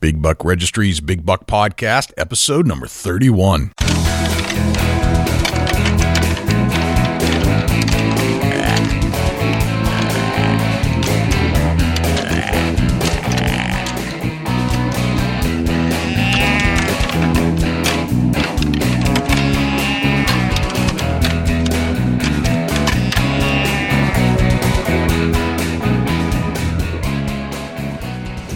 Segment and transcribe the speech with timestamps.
[0.00, 3.72] Big Buck Registries Big Buck Podcast, episode number 31.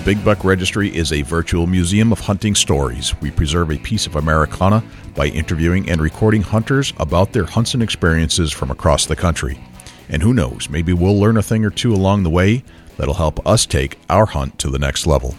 [0.02, 3.14] The Big Buck Registry is a virtual museum of hunting stories.
[3.20, 4.82] We preserve a piece of Americana
[5.14, 9.60] by interviewing and recording hunters about their hunts and experiences from across the country.
[10.08, 12.64] And who knows, maybe we'll learn a thing or two along the way
[12.96, 15.36] that'll help us take our hunt to the next level.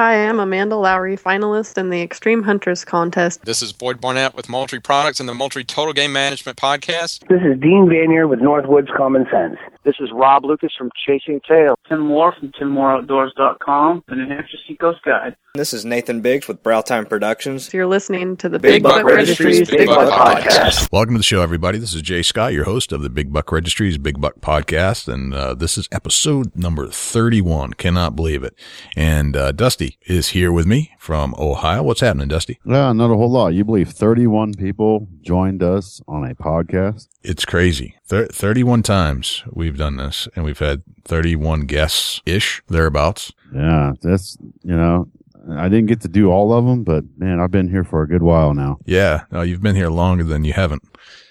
[0.00, 3.44] Hi, I'm Amanda Lowry, finalist in the Extreme Hunters Contest.
[3.44, 7.28] This is Boyd Barnett with Moultrie Products and the Moultrie Total Game Management Podcast.
[7.28, 9.58] This is Dean Vanier with Northwoods Common Sense.
[9.84, 11.74] This is Rob Lucas from Chasing Tail.
[11.86, 15.36] Tim Moore from TimMooreOutdoors.com, the New Hampshire Seacoast Guide.
[15.54, 17.74] This is Nathan Biggs with Browtime Productions.
[17.74, 20.44] You're listening to the Big Big, Buck Buck, Registries Registries Big Big Buck Buck Podcast.
[20.44, 20.92] Podcast.
[20.92, 21.78] Welcome to the show, everybody.
[21.78, 25.34] This is Jay Scott, your host of the Big Buck Registries Big Buck Podcast, and
[25.34, 27.72] uh, this is episode number 31.
[27.72, 28.54] Cannot believe it.
[28.96, 31.82] And uh, Dusty is here with me from Ohio.
[31.82, 32.58] What's happening, Dusty?
[32.64, 33.54] Yeah, not a whole lot.
[33.54, 37.08] You believe 31 people joined us on a podcast?
[37.22, 37.96] It's crazy.
[38.06, 43.32] Thir- 31 times we've done this, and we've had 31 guests ish, thereabouts.
[43.54, 45.08] Yeah, that's, you know,
[45.56, 48.08] I didn't get to do all of them, but man, I've been here for a
[48.08, 48.78] good while now.
[48.84, 50.82] Yeah, no, you've been here longer than you haven't,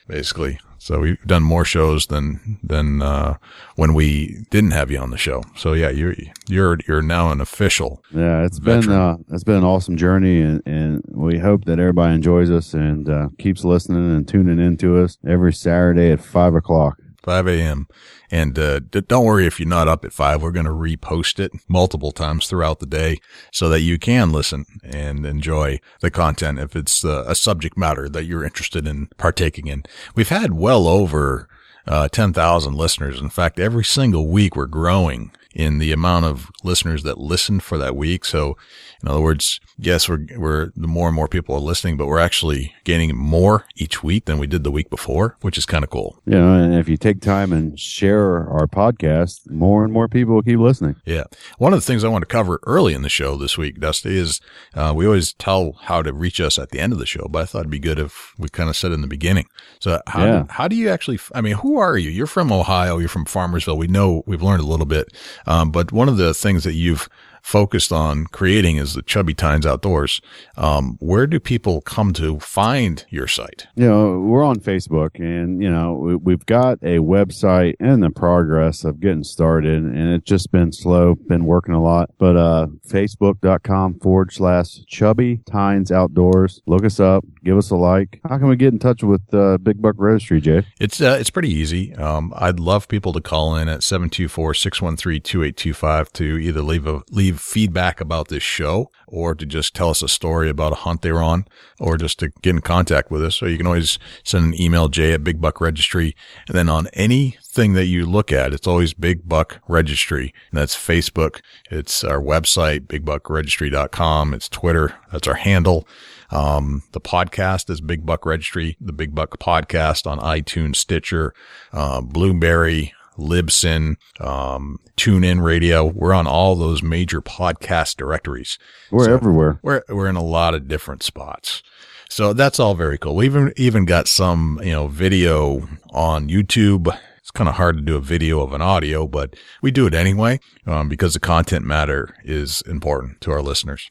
[0.08, 0.60] basically.
[0.80, 3.38] So we've done more shows than than uh,
[3.76, 5.44] when we didn't have you on the show.
[5.56, 6.16] So yeah, you're
[6.48, 8.02] you're you're now an official.
[8.14, 12.16] Yeah, it's been, uh, it's been an awesome journey and, and we hope that everybody
[12.16, 16.98] enjoys us and, uh, keeps listening and tuning into us every Saturday at five o'clock.
[17.30, 17.88] 5 a.m.
[18.32, 20.42] And uh, don't worry if you're not up at 5.
[20.42, 23.20] We're going to repost it multiple times throughout the day
[23.52, 28.10] so that you can listen and enjoy the content if it's uh, a subject matter
[28.10, 29.84] that you're interested in partaking in.
[30.16, 31.48] We've had well over
[31.88, 33.22] uh, 10,000 listeners.
[33.22, 37.78] In fact, every single week we're growing in the amount of listeners that listen for
[37.80, 38.24] that week.
[38.24, 38.56] So,
[39.02, 42.20] in other words, yes, we're, we're, the more and more people are listening, but we're
[42.20, 45.90] actually gaining more each week than we did the week before, which is kind of
[45.90, 46.22] cool.
[46.26, 50.36] You know, and if you take time and share our podcast, more and more people
[50.36, 50.98] will keep listening.
[51.06, 51.24] Yeah.
[51.58, 54.18] One of the things I want to cover early in the show this week, Dusty,
[54.18, 54.42] is
[54.76, 57.42] uh, we always tell how to reach us at the end of the show, but
[57.42, 59.46] I thought it'd be good if we kind of said in the beginning.
[59.80, 60.44] So how, Yeah.
[60.50, 62.10] how do you actually, I mean, who are you?
[62.12, 62.98] You're from Ohio.
[63.00, 63.78] You're from Farmersville.
[63.78, 65.08] We know we've learned a little bit.
[65.46, 67.10] Um, but one of the things that you've
[67.42, 70.22] focused on creating is the Chubby Tines Outdoors.
[70.58, 73.68] Um, where do people come to find your site?
[73.76, 78.10] you know, we're on Facebook and, you know, we, we've got a website in the
[78.10, 82.68] progress of getting started and it's just been slow, been working a lot, but, uh,
[82.88, 86.62] facebook.com forward slash chubby tines outdoors.
[86.68, 88.20] Look us up, give us a like.
[88.28, 90.66] How can we get in touch with, uh, Big Buck Registry, Jay?
[90.80, 91.94] It's uh, it's pretty easy.
[91.96, 98.00] Um, I'd love people to call in at 724-613-2825 to either leave a leave feedback
[98.00, 101.24] about this show or to just tell us a story about a hunt they were
[101.24, 101.46] on
[101.80, 103.36] or just to get in contact with us.
[103.36, 106.16] So you can always send an email Jay at Big Buck Registry
[106.48, 110.34] and then on anything that you look at, it's always Big Buck Registry.
[110.52, 111.42] And that's Facebook.
[111.70, 114.34] It's our website, bigbuckregistry.com.
[114.34, 114.96] It's Twitter.
[115.12, 115.88] That's our handle.
[116.32, 121.34] Um, the podcast is Big Buck Registry, the Big Buck podcast on iTunes, Stitcher,
[121.74, 125.86] uh, Blubrry, Libsyn, um, TuneIn Radio.
[125.86, 128.58] We're on all those major podcast directories.
[128.92, 129.60] We're So- everywhere.
[129.62, 131.62] We're, we're in a lot of different spots.
[132.10, 133.16] So that's all very cool.
[133.16, 136.88] We even, even got some, you know, video on YouTube.
[137.20, 139.94] It's kind of hard to do a video of an audio, but we do it
[139.94, 143.88] anyway, um, because the content matter is important to our listeners.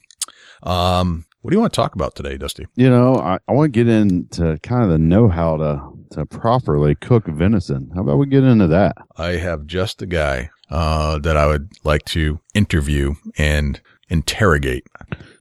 [0.65, 2.67] Um, what do you want to talk about today, Dusty?
[2.75, 5.81] You know, I, I want to get into kind of the know how to,
[6.13, 7.91] to properly cook venison.
[7.95, 8.97] How about we get into that?
[9.17, 13.81] I have just the guy, uh, that I would like to interview and
[14.11, 14.85] interrogate.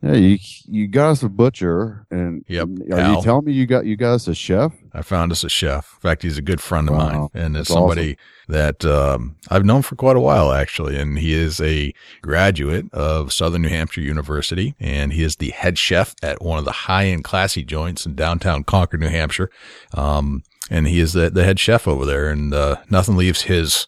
[0.04, 3.16] Yeah, you, you got us a butcher and Yep, are Al.
[3.16, 4.74] you telling me you got, you got us a chef?
[4.94, 5.94] I found us a chef.
[5.96, 7.10] In fact, he's a good friend of Wow.
[7.10, 8.18] mine and it's somebody
[8.50, 10.98] that, um, I've known for quite a while actually.
[10.98, 15.78] And he is a graduate of Southern New Hampshire University and he is the head
[15.78, 19.50] chef at one of the high end classy joints in downtown Concord, New Hampshire.
[19.94, 23.88] Um, and he is the, the head chef over there and, uh, nothing leaves his,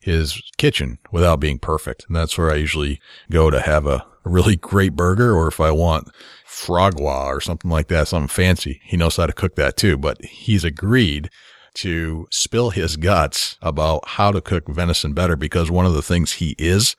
[0.00, 2.04] his kitchen without being perfect.
[2.06, 5.60] And that's where I usually go to have a, a really great burger or if
[5.60, 6.08] I want
[6.46, 8.80] frogwa or something like that, something fancy.
[8.84, 11.30] He knows how to cook that too, but he's agreed
[11.74, 16.32] to spill his guts about how to cook venison better because one of the things
[16.32, 16.96] he is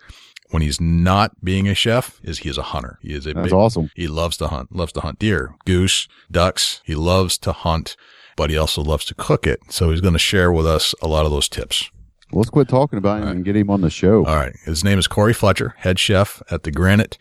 [0.49, 2.97] when he's not being a chef is he is a hunter.
[3.01, 3.89] He is a That's big, awesome.
[3.95, 6.81] he loves to hunt, loves to hunt deer, goose, ducks.
[6.85, 7.95] He loves to hunt,
[8.35, 9.59] but he also loves to cook it.
[9.69, 11.89] So he's going to share with us a lot of those tips.
[12.31, 14.25] Let's quit talking about him and get him on the show.
[14.25, 14.55] All right.
[14.65, 17.17] His name is Corey Fletcher, head chef at the Granite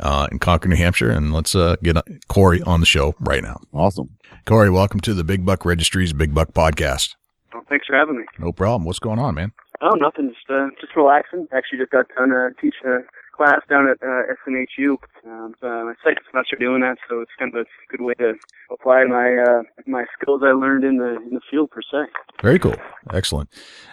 [0.00, 1.10] uh, in Concord, New Hampshire.
[1.10, 1.96] And let's uh, get
[2.26, 3.60] Corey on the show right now.
[3.72, 4.10] Awesome.
[4.44, 7.14] Corey, welcome to the Big Buck Registry's Big Buck Podcast.
[7.52, 8.24] Well, thanks for having me.
[8.40, 8.84] No problem.
[8.84, 9.52] What's going on, man?
[9.80, 10.30] Oh, nothing.
[10.30, 11.46] Just uh, just relaxing.
[11.52, 12.98] Actually, just got done uh, teaching a
[13.36, 14.96] class down at uh, SNHU.
[15.26, 18.34] Um, uh, my second semester doing that, so it's kind of a good way to
[18.70, 22.06] apply my uh, my skills I learned in the in the field per se.
[22.40, 22.76] Very cool.
[23.12, 23.50] Excellent.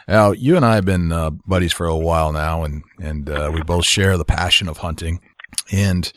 [0.07, 3.51] Now, you and I have been uh, buddies for a while now, and and uh,
[3.53, 5.19] we both share the passion of hunting.
[5.71, 6.11] And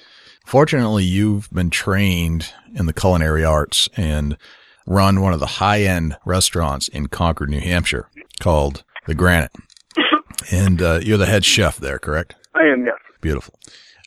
[0.44, 4.36] fortunately, you've been trained in the culinary arts and
[4.86, 8.08] run one of the high end restaurants in Concord, New Hampshire,
[8.40, 9.52] called the Granite.
[10.52, 12.36] And uh, you're the head chef there, correct?
[12.56, 12.96] I am, yes.
[13.20, 13.58] Beautiful.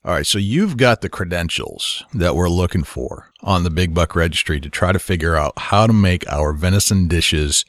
[0.05, 0.25] All right.
[0.25, 4.69] So you've got the credentials that we're looking for on the Big Buck Registry to
[4.69, 7.65] try to figure out how to make our venison dishes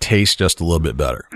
[0.00, 1.28] taste just a little bit better.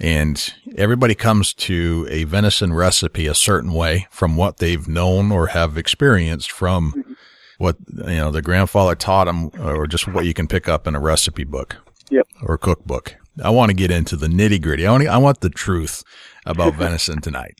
[0.00, 5.48] And everybody comes to a venison recipe a certain way from what they've known or
[5.48, 7.16] have experienced from
[7.58, 10.94] what, you know, the grandfather taught them or just what you can pick up in
[10.94, 11.76] a recipe book
[12.10, 12.26] Yep.
[12.42, 13.16] or cookbook.
[13.44, 14.86] I want to get into the nitty gritty.
[14.86, 16.02] I want, I want the truth
[16.46, 17.58] about venison tonight.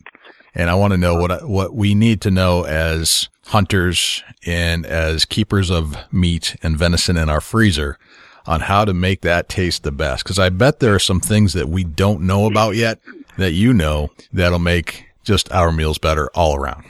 [0.55, 5.25] And I want to know what, what we need to know as hunters and as
[5.25, 7.99] keepers of meat and venison in our freezer
[8.47, 10.25] on how to make that taste the best.
[10.25, 12.99] Cause I bet there are some things that we don't know about yet
[13.37, 16.85] that you know that'll make just our meals better all around.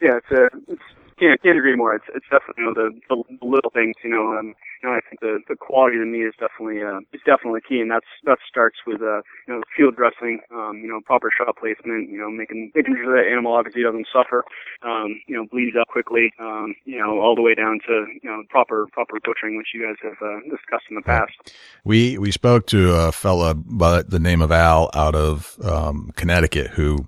[0.00, 0.82] Yeah, it's uh, it's
[1.18, 1.94] can't can't agree more.
[1.94, 3.94] It's it's definitely you know the, the little things.
[4.02, 6.82] You know, um, you know, I think the the quality of the meat is definitely
[6.82, 10.80] uh, is definitely key, and that's that starts with uh, you know, field dressing, um,
[10.82, 14.44] you know, proper shot placement, you know, making making sure that animal obviously doesn't suffer,
[14.82, 18.30] um, you know, bleeds up quickly, um, you know, all the way down to you
[18.30, 21.54] know proper proper butchering, which you guys have uh, discussed in the past.
[21.84, 26.72] We we spoke to a fella by the name of Al out of um, Connecticut
[26.72, 27.06] who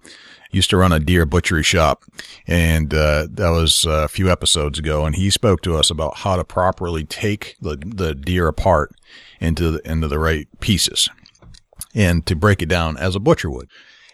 [0.51, 2.05] used to run a deer butchery shop,
[2.47, 5.05] and uh, that was a few episodes ago.
[5.05, 8.95] And he spoke to us about how to properly take the the deer apart
[9.41, 11.09] into the, into the right pieces,
[11.95, 13.69] and to break it down as a butcher would.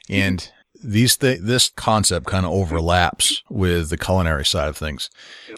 [0.09, 0.51] And
[0.83, 5.11] these th- this concept kind of overlaps with the culinary side of things.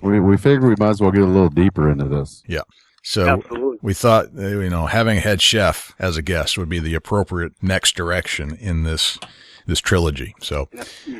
[0.03, 2.43] We, we figured we might as well get a little deeper into this.
[2.47, 2.62] Yeah.
[3.03, 3.79] So Absolutely.
[3.82, 6.94] we thought, uh, you know, having a head chef as a guest would be the
[6.94, 9.19] appropriate next direction in this
[9.66, 10.34] this trilogy.
[10.40, 10.69] So,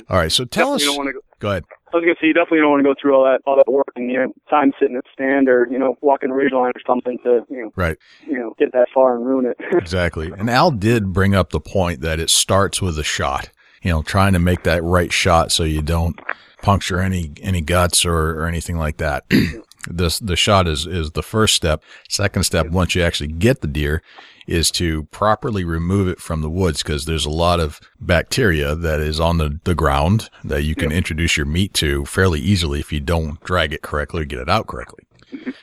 [0.09, 0.33] all right.
[0.33, 0.85] So tell Definitely us.
[0.85, 1.21] don't want to go.
[1.41, 1.65] Go ahead.
[1.93, 3.71] I was gonna say you definitely don't want to go through all that all that
[3.71, 6.81] work and you know time sitting at stand or you know walking ridge line or
[6.87, 7.97] something to you know Right.
[8.27, 9.57] you know get that far and ruin it.
[9.77, 10.33] Exactly.
[10.37, 13.51] And Al did bring up the point that it starts with a shot.
[13.83, 16.19] You know, trying to make that right shot so you don't
[16.63, 19.25] puncture any any guts or, or anything like that.
[19.87, 21.83] this the shot is is the first step.
[22.09, 24.03] Second step, once you actually get the deer,
[24.47, 29.01] is to properly remove it from the woods because there's a lot of bacteria that
[29.01, 32.93] is on the, the ground that you can introduce your meat to fairly easily if
[32.93, 35.05] you don't drag it correctly or get it out correctly.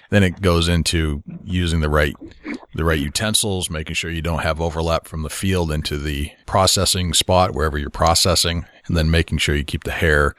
[0.10, 2.16] Then it goes into using the right
[2.74, 7.14] the right utensils, making sure you don't have overlap from the field into the processing
[7.14, 10.36] spot wherever you're processing, and then making sure you keep the hair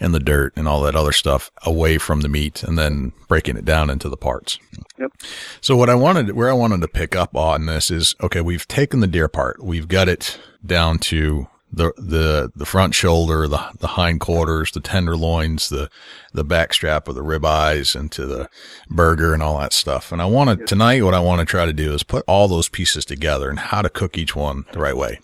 [0.00, 3.56] and the dirt and all that other stuff away from the meat and then breaking
[3.56, 4.58] it down into the parts.
[4.98, 5.12] Yep.
[5.60, 8.68] So what I wanted, where I wanted to pick up on this is, okay, we've
[8.68, 9.62] taken the deer part.
[9.62, 14.80] We've got it down to the, the, the front shoulder, the, the hind quarters, the
[14.80, 15.90] tenderloins, the,
[16.32, 18.48] the back strap of the ribeyes into the
[18.88, 20.12] burger and all that stuff.
[20.12, 22.48] And I want to, tonight, what I want to try to do is put all
[22.48, 25.20] those pieces together and how to cook each one the right way.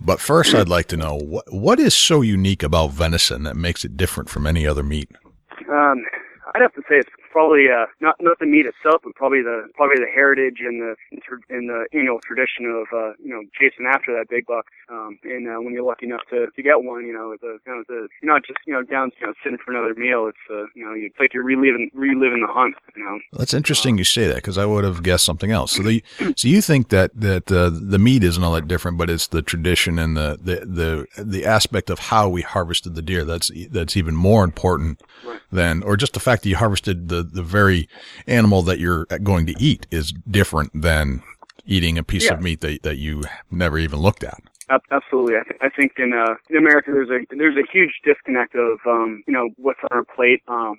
[0.00, 3.84] But first, I'd like to know what, what is so unique about venison that makes
[3.84, 5.10] it different from any other meat?
[5.68, 6.04] Um,
[6.54, 9.68] I'd have to say it's probably uh, not not the meat itself, but probably the
[9.74, 10.94] probably the heritage and the
[11.48, 14.66] and the annual tradition of uh, you know chasing after that big buck.
[14.88, 17.72] Um, and uh, when you're lucky enough to, to get one, you know, the you
[17.72, 20.28] know the you're not just you know down you know sitting for another meal.
[20.28, 22.76] It's uh, you know it's like you're reliving reliving the hunt.
[22.94, 23.18] You know.
[23.32, 25.72] That's interesting you say that because I would have guessed something else.
[25.72, 26.04] So the
[26.36, 29.42] so you think that that uh, the meat isn't all that different, but it's the
[29.42, 33.96] tradition and the, the the the aspect of how we harvested the deer that's that's
[33.96, 35.40] even more important Right.
[35.52, 37.88] than or just the fact that you harvested the the very
[38.26, 41.22] animal that you're going to eat is different than
[41.66, 42.34] eating a piece Yeah.
[42.34, 44.40] of meat that that you never even looked at.
[44.90, 48.54] Absolutely, I, th- I think in uh, in America there's a there's a huge disconnect
[48.54, 50.76] of um, you know what's on our plate um,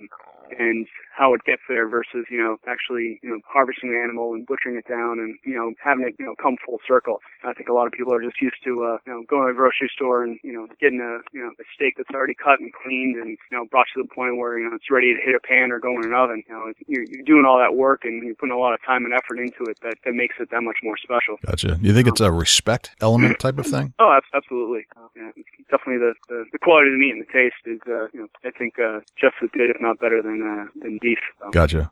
[0.57, 4.45] and how it gets there versus, you know, actually, you know, harvesting the animal and
[4.47, 7.19] butchering it down and, you know, having it, you know, come full circle.
[7.43, 9.51] I think a lot of people are just used to, uh, you know, going to
[9.51, 12.59] a grocery store and, you know, getting a, you know, a steak that's already cut
[12.59, 15.21] and cleaned and, you know, brought to the point where, you know, it's ready to
[15.21, 16.41] hit a pan or go in an oven.
[16.49, 19.05] You know, you're, you're doing all that work and you're putting a lot of time
[19.05, 21.37] and effort into it that, that makes it that much more special.
[21.45, 21.77] Gotcha.
[21.81, 23.93] You think it's a respect element type of thing?
[23.99, 24.87] Oh, absolutely.
[24.97, 25.31] Uh, yeah,
[25.73, 28.27] definitely the, the the quality of the meat and the taste is, uh, you know,
[28.45, 31.17] I think uh, just as good, if not better, than uh, than beef.
[31.39, 31.49] So.
[31.49, 31.91] Gotcha.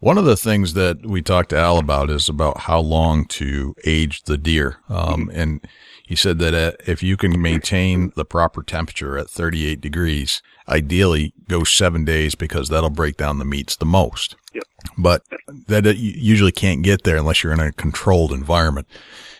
[0.00, 3.74] One of the things that we talked to Al about is about how long to
[3.84, 4.78] age the deer.
[4.88, 5.66] Um, and
[6.04, 11.32] he said that uh, if you can maintain the proper temperature at 38 degrees, ideally
[11.48, 14.36] go seven days because that'll break down the meats the most.
[14.54, 14.64] Yep.
[14.98, 15.22] But
[15.68, 18.86] that uh, you usually can't get there unless you're in a controlled environment.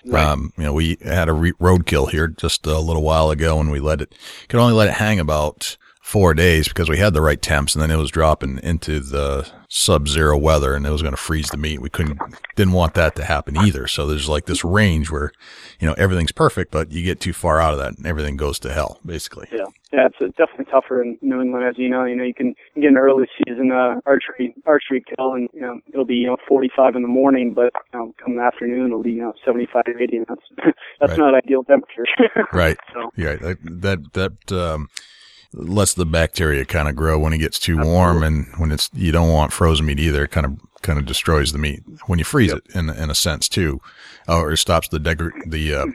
[0.05, 0.25] Right.
[0.25, 3.71] Um, you know, we had a re- roadkill here just a little while ago and
[3.71, 4.15] we let it,
[4.49, 7.83] could only let it hang about four days because we had the right temps and
[7.83, 11.57] then it was dropping into the sub-zero weather and it was going to freeze the
[11.57, 11.81] meat.
[11.81, 12.21] We couldn't,
[12.57, 13.87] didn't want that to happen either.
[13.87, 15.33] So there's like this range where,
[15.79, 18.59] you know, everything's perfect, but you get too far out of that and everything goes
[18.61, 19.49] to hell, basically.
[19.53, 22.05] Yeah, yeah, it's definitely tougher in New England, as you know.
[22.05, 25.81] You know, you can get an early season uh, archery archery kill, and you know
[25.93, 29.03] it'll be you know 45 in the morning, but you know, come the afternoon it'll
[29.03, 30.41] be you know 75, 80, and that's
[31.01, 31.19] that's Right.
[31.19, 32.07] not ideal temperature.
[32.53, 32.79] Right.
[32.93, 33.37] So Yeah.
[33.63, 34.89] That, that, um,
[35.55, 39.13] lets the bacteria kind of grow when it gets too warm and when it's, you
[39.13, 40.25] don't want frozen meat either.
[40.25, 43.15] It kind of, kind of destroys the meat when you freeze it in, in a
[43.15, 43.81] sense too,
[44.27, 45.87] or stops the degr- the, uh,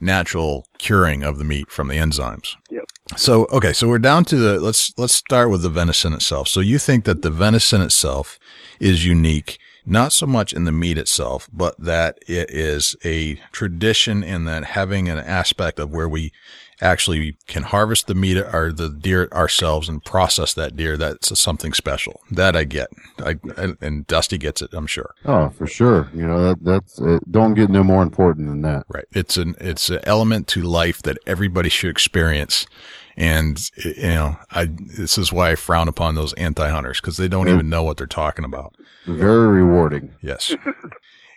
[0.00, 2.56] natural curing of the meat from the enzymes.
[2.70, 2.84] Yep.
[3.16, 3.72] So, okay.
[3.72, 6.48] So we're down to the, let's, let's start with the venison itself.
[6.48, 8.38] So you think that the venison itself
[8.80, 14.22] is unique, not so much in the meat itself, but that it is a tradition
[14.22, 16.32] in that having an aspect of where we
[16.80, 20.96] actually can harvest the meat or the deer ourselves and process that deer.
[20.96, 22.88] That's something special that I get.
[23.18, 23.36] I,
[23.80, 25.14] and Dusty gets it, I'm sure.
[25.24, 26.10] Oh, for sure.
[26.12, 28.84] You know, that, that's, it don't get no more important than that.
[28.88, 29.04] Right.
[29.12, 32.66] It's an, it's an element to life that everybody should experience.
[33.16, 37.48] And, you know, I, this is why I frown upon those anti-hunters because they don't
[37.48, 38.74] even know what they're talking about.
[39.06, 40.14] Very rewarding.
[40.22, 40.54] Yes.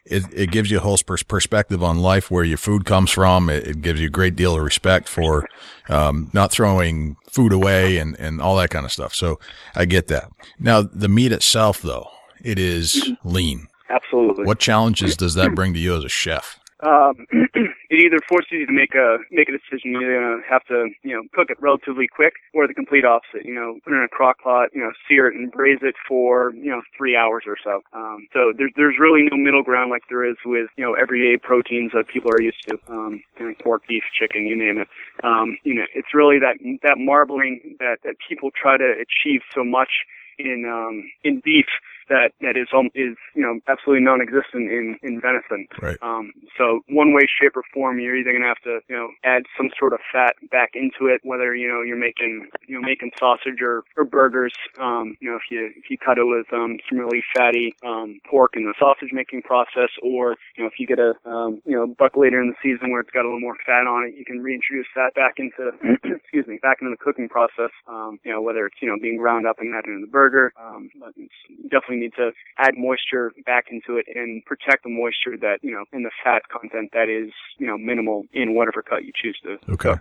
[0.08, 3.50] It, it gives you a whole perspective on life, where your food comes from.
[3.50, 5.48] It, it gives you a great deal of respect for,
[5.89, 9.15] um, not throwing food away and, and all that kind of stuff.
[9.15, 9.39] So
[9.74, 10.29] I get that.
[10.60, 12.08] Now, the meat itself, though,
[12.44, 13.65] it is lean.
[13.89, 14.46] absolutely.
[14.46, 16.60] What challenges does that bring to you as a chef?
[16.84, 17.25] um,
[17.89, 19.92] it either forces you to make a make a decision.
[19.92, 23.46] You're gonna have to you know cook it relatively quick, or the complete opposite.
[23.46, 25.96] You know, put it in a crock pot, you know, sear it and braise it
[26.08, 27.82] for you know three hours or so.
[27.94, 31.38] Um, so there's there's really no middle ground like there is with you know everyday
[31.38, 32.80] proteins that people are used to.
[32.88, 34.88] Um, know, pork, beef, chicken, you name it.
[35.24, 39.63] Um, you know, it's really that that marbling that that people try to achieve so
[39.63, 39.89] much
[40.38, 41.68] in um, in beef
[42.09, 45.67] that that is um, is you know absolutely non-existent in in venison.
[45.81, 45.97] Right.
[46.01, 49.43] Um, so one way, shape, or form, you're either gonna have to you know add
[49.57, 53.12] some sort of fat back into it, whether you know you're making you know making
[53.19, 54.53] sausage or or burgers.
[54.79, 58.19] Um, you know if you if you cut it with um, some really fatty um,
[58.29, 61.75] pork in the sausage making process, or you know if you get a um, you
[61.75, 64.15] know buck later in the season where it's got a little more fat on it,
[64.17, 65.71] you can reintroduce that back into
[66.03, 67.71] excuse me back into the cooking process.
[67.88, 70.53] Um, you know whether it's you know being ground up and added in the burger.
[70.59, 71.33] Um, but it's
[71.63, 75.86] definitely need to add moisture back into it and protect the moisture that you know
[75.94, 79.58] in the fat content that is you know minimal in whatever cut you choose to
[79.70, 79.96] Okay.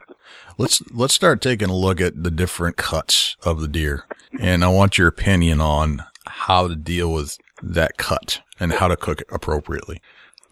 [0.59, 4.05] Let's let's start taking a look at the different cuts of the deer,
[4.39, 8.97] and I want your opinion on how to deal with that cut and how to
[8.97, 10.01] cook it appropriately.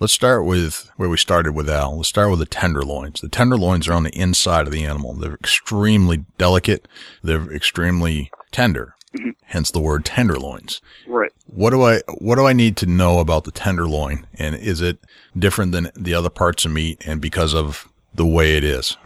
[0.01, 1.97] Let's start with where we started with Al.
[1.97, 3.21] Let's start with the tenderloins.
[3.21, 5.15] The tenderloins are on the inside of the animal.
[5.15, 6.89] They're extremely delicate.
[7.23, 8.97] They're extremely tender.
[9.45, 10.81] Hence the word tenderloins.
[11.07, 11.33] Right.
[11.47, 14.27] What do I what do I need to know about the tenderloin?
[14.39, 14.99] And is it
[15.39, 18.97] different than the other parts of meat and because of the way it is?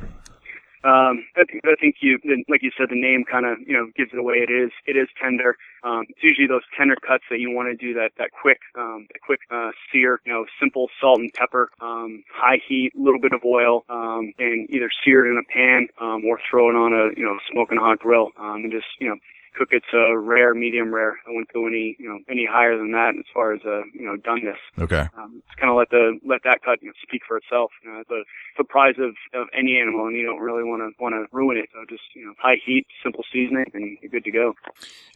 [0.84, 2.16] Um, I think, I think you,
[2.48, 4.36] like you said, the name kind of, you know, gives it away.
[4.36, 5.56] It is, it is tender.
[5.82, 9.08] Um, it's usually those tender cuts that you want to do that, that quick, um,
[9.12, 13.18] that quick, uh, sear, you know, simple salt and pepper, um, high heat, a little
[13.18, 16.76] bit of oil, um, and either sear it in a pan, um, or throw it
[16.76, 19.16] on a, you know, smoking hot grill, um, and just, you know,
[19.56, 21.16] cook it to rare, medium rare.
[21.26, 24.04] I wouldn't go any, you know, any higher than that as far as, uh, you
[24.04, 24.58] know, doneness.
[24.78, 25.08] Okay.
[25.16, 27.70] Um, just kind of let the let that cut you know, speak for itself.
[27.84, 28.24] You know, the
[28.58, 31.56] the prize of, of any animal, and you don't really want to want to ruin
[31.56, 31.68] it.
[31.72, 34.54] So just you know, high heat, simple seasoning, and you're good to go.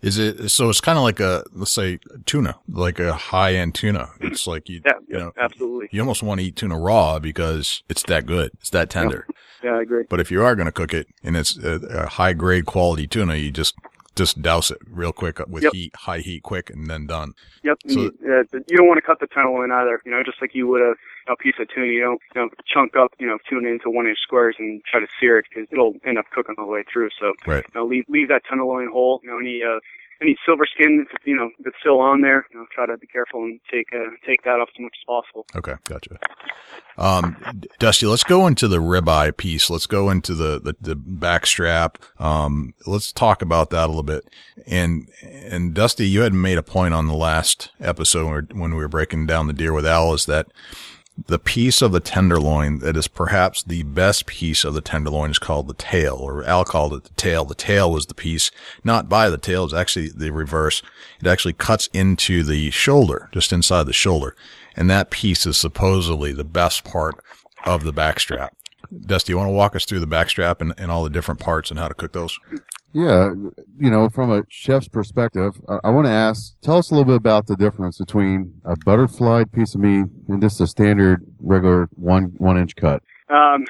[0.03, 0.69] Is it so?
[0.71, 4.11] It's kind of like a let's say tuna, like a high end tuna.
[4.21, 5.89] It's like you, Yeah, you know, absolutely.
[5.93, 8.53] you almost want to eat tuna raw because it's that good.
[8.61, 9.27] It's that tender.
[9.63, 10.05] Yeah, I agree.
[10.09, 13.07] But if you are going to cook it and it's a, a high grade quality
[13.07, 13.75] tuna, you just
[14.17, 15.73] just douse it real quick with Yep.
[15.73, 17.33] heat, high heat, quick, and then done.
[17.63, 17.79] Yep.
[17.87, 20.01] So- you, uh, you don't want to cut the tenderloin either.
[20.05, 20.95] You know, just like you would a,
[21.33, 21.87] a piece of tuna.
[21.87, 25.01] You don't, you know, chunk up, you know, tuna into one inch squares and try
[25.01, 27.11] to sear it because it'll end up cooking all the way through.
[27.19, 27.65] So, Right.
[27.73, 29.21] you know, leave leave that tenderloin whole.
[29.23, 29.81] You know, any uh,
[30.23, 33.43] any silver skin, you know, it's still on there, you know, try to be careful
[33.43, 35.47] and take uh, take that off as much as possible.
[35.57, 36.19] Okay, gotcha.
[36.99, 37.37] Um,
[37.79, 39.71] Dusty, let's go into the ribeye piece.
[39.71, 41.99] Let's go into the, the, the back strap.
[42.19, 44.29] Um, let's talk about that a little bit.
[44.67, 48.91] And, and Dusty, you had made a point on the last episode when we were,
[48.91, 50.49] breaking down the deer with Al is that
[51.27, 55.39] the piece of the tenderloin that is perhaps the best piece of the tenderloin is
[55.39, 57.45] called the tail, or Al called it the tail.
[57.45, 58.51] The tail is the piece,
[58.85, 60.83] not by the tail, it's actually the reverse.
[61.21, 64.35] It actually cuts into the shoulder, just inside the shoulder.
[64.77, 67.23] And that piece is supposedly the best part
[67.65, 68.51] of the backstrap.
[69.07, 71.71] Dusty, you want to walk us through the backstrap and, and all the different parts
[71.71, 72.39] and how to cook those?
[72.93, 73.33] Yeah,
[73.79, 77.05] you know, from a chef's perspective, I, I want to ask, tell us a little
[77.05, 81.89] bit about the difference between a butterflied piece of meat and just a standard regular
[81.95, 83.03] one one inch cut.
[83.29, 83.65] Um,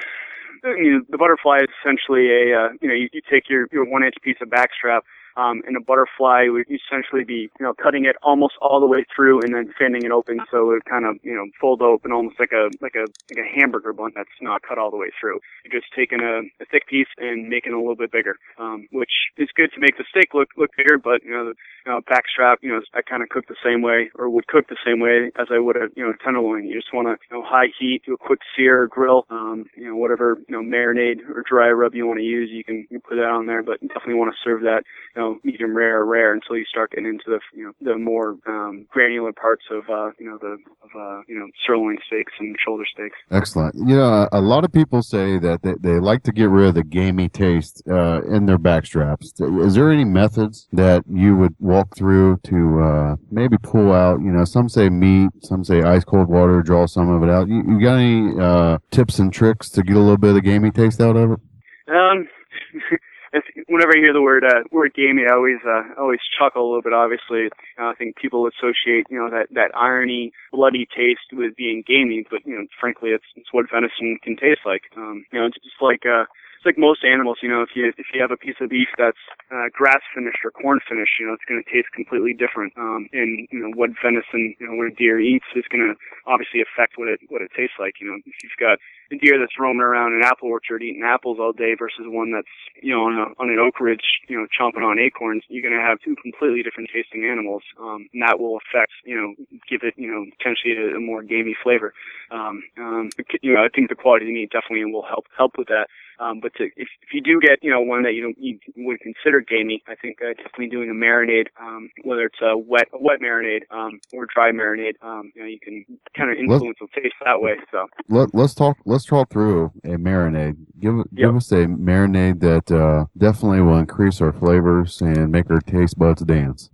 [0.63, 3.85] you know, the butterfly is essentially a, uh, you know, you, you take your, your
[3.85, 5.01] one inch piece of backstrap,
[5.37, 9.05] um, and a butterfly would essentially be, you know, cutting it almost all the way
[9.15, 12.11] through and then fanning it open so it would kind of, you know, fold open
[12.11, 15.09] almost like a, like a, like a hamburger bun that's not cut all the way
[15.19, 15.39] through.
[15.65, 18.87] You're just taking a, a thick piece and making it a little bit bigger, um,
[18.91, 21.91] which is good to make the steak look, look bigger, but, you know, the, you
[21.91, 24.77] know, backstrap, you know, I kind of cook the same way or would cook the
[24.85, 26.65] same way as I would a, you know, tenderloin.
[26.65, 29.65] You just want to, you know, high heat, do a quick sear or grill, um,
[29.75, 32.87] you know, whatever, you know, marinade or dry rub you want to use, you can,
[32.89, 34.83] you put that on there, but definitely want to serve that,
[35.15, 37.97] you know, medium rare or rare until you start getting into the, you know, the
[37.97, 42.33] more, um, granular parts of, uh, you know, the, of, uh, you know, sirloin steaks
[42.39, 43.17] and shoulder steaks.
[43.31, 43.75] Excellent.
[43.75, 46.69] You know, a, a lot of people say that they, they like to get rid
[46.69, 49.31] of the gamey taste uh, in their backstraps.
[49.65, 54.19] Is there any methods that you would walk through to uh, maybe pull out?
[54.21, 57.47] You know, some say meat, some say ice cold water, draw some of it out.
[57.47, 60.41] You, you got any uh, tips and tricks to get a little bit of the
[60.41, 61.39] gamey taste out of it?
[61.87, 62.27] Um,
[63.33, 66.67] if, whenever I hear the word uh, word gamey, I always uh, always chuckle a
[66.67, 66.93] little bit.
[66.93, 67.47] Obviously,
[67.79, 72.25] uh, I think people associate you know that that irony, bloody taste with being gamey,
[72.29, 74.83] but you know, frankly, it's it's what venison can taste like.
[74.97, 76.25] Um, you know, it's just like uh,
[76.61, 77.39] it's like most animals.
[77.41, 79.17] You know, if you if you have a piece of beef that's
[79.49, 82.77] uh, grass finished or corn finished, you know, it's going to taste completely different.
[82.77, 85.97] Um, and you know, what venison, you know, what a deer eats is going to
[86.29, 87.97] obviously affect what it what it tastes like.
[87.97, 88.77] You know, if you've got
[89.11, 92.47] a deer that's roaming around an apple orchard eating apples all day versus one that's
[92.81, 95.75] you know on a on an oak ridge you know chomping on acorns you're going
[95.75, 99.35] to have two completely different tasting animals um and that will affect you know
[99.69, 101.93] give it you know potentially a, a more gamey flavor
[102.31, 103.09] um um
[103.41, 105.87] you know i think the quality of the meat definitely will help help with that
[106.19, 108.59] um but to, if if you do get you know one that you don't you
[108.77, 112.87] would consider gamey i think uh, definitely doing a marinade um whether it's a wet
[112.93, 116.77] a wet marinade um or dry marinade um you know you can kind of influence
[116.79, 118.77] the taste that way so Let, let's talk.
[118.85, 120.57] Let's talk through a marinade.
[120.79, 121.35] Give give Yep.
[121.35, 126.21] us a marinade that uh, definitely will increase our flavors and make our taste buds
[126.23, 126.69] dance.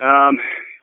[0.00, 0.38] Um,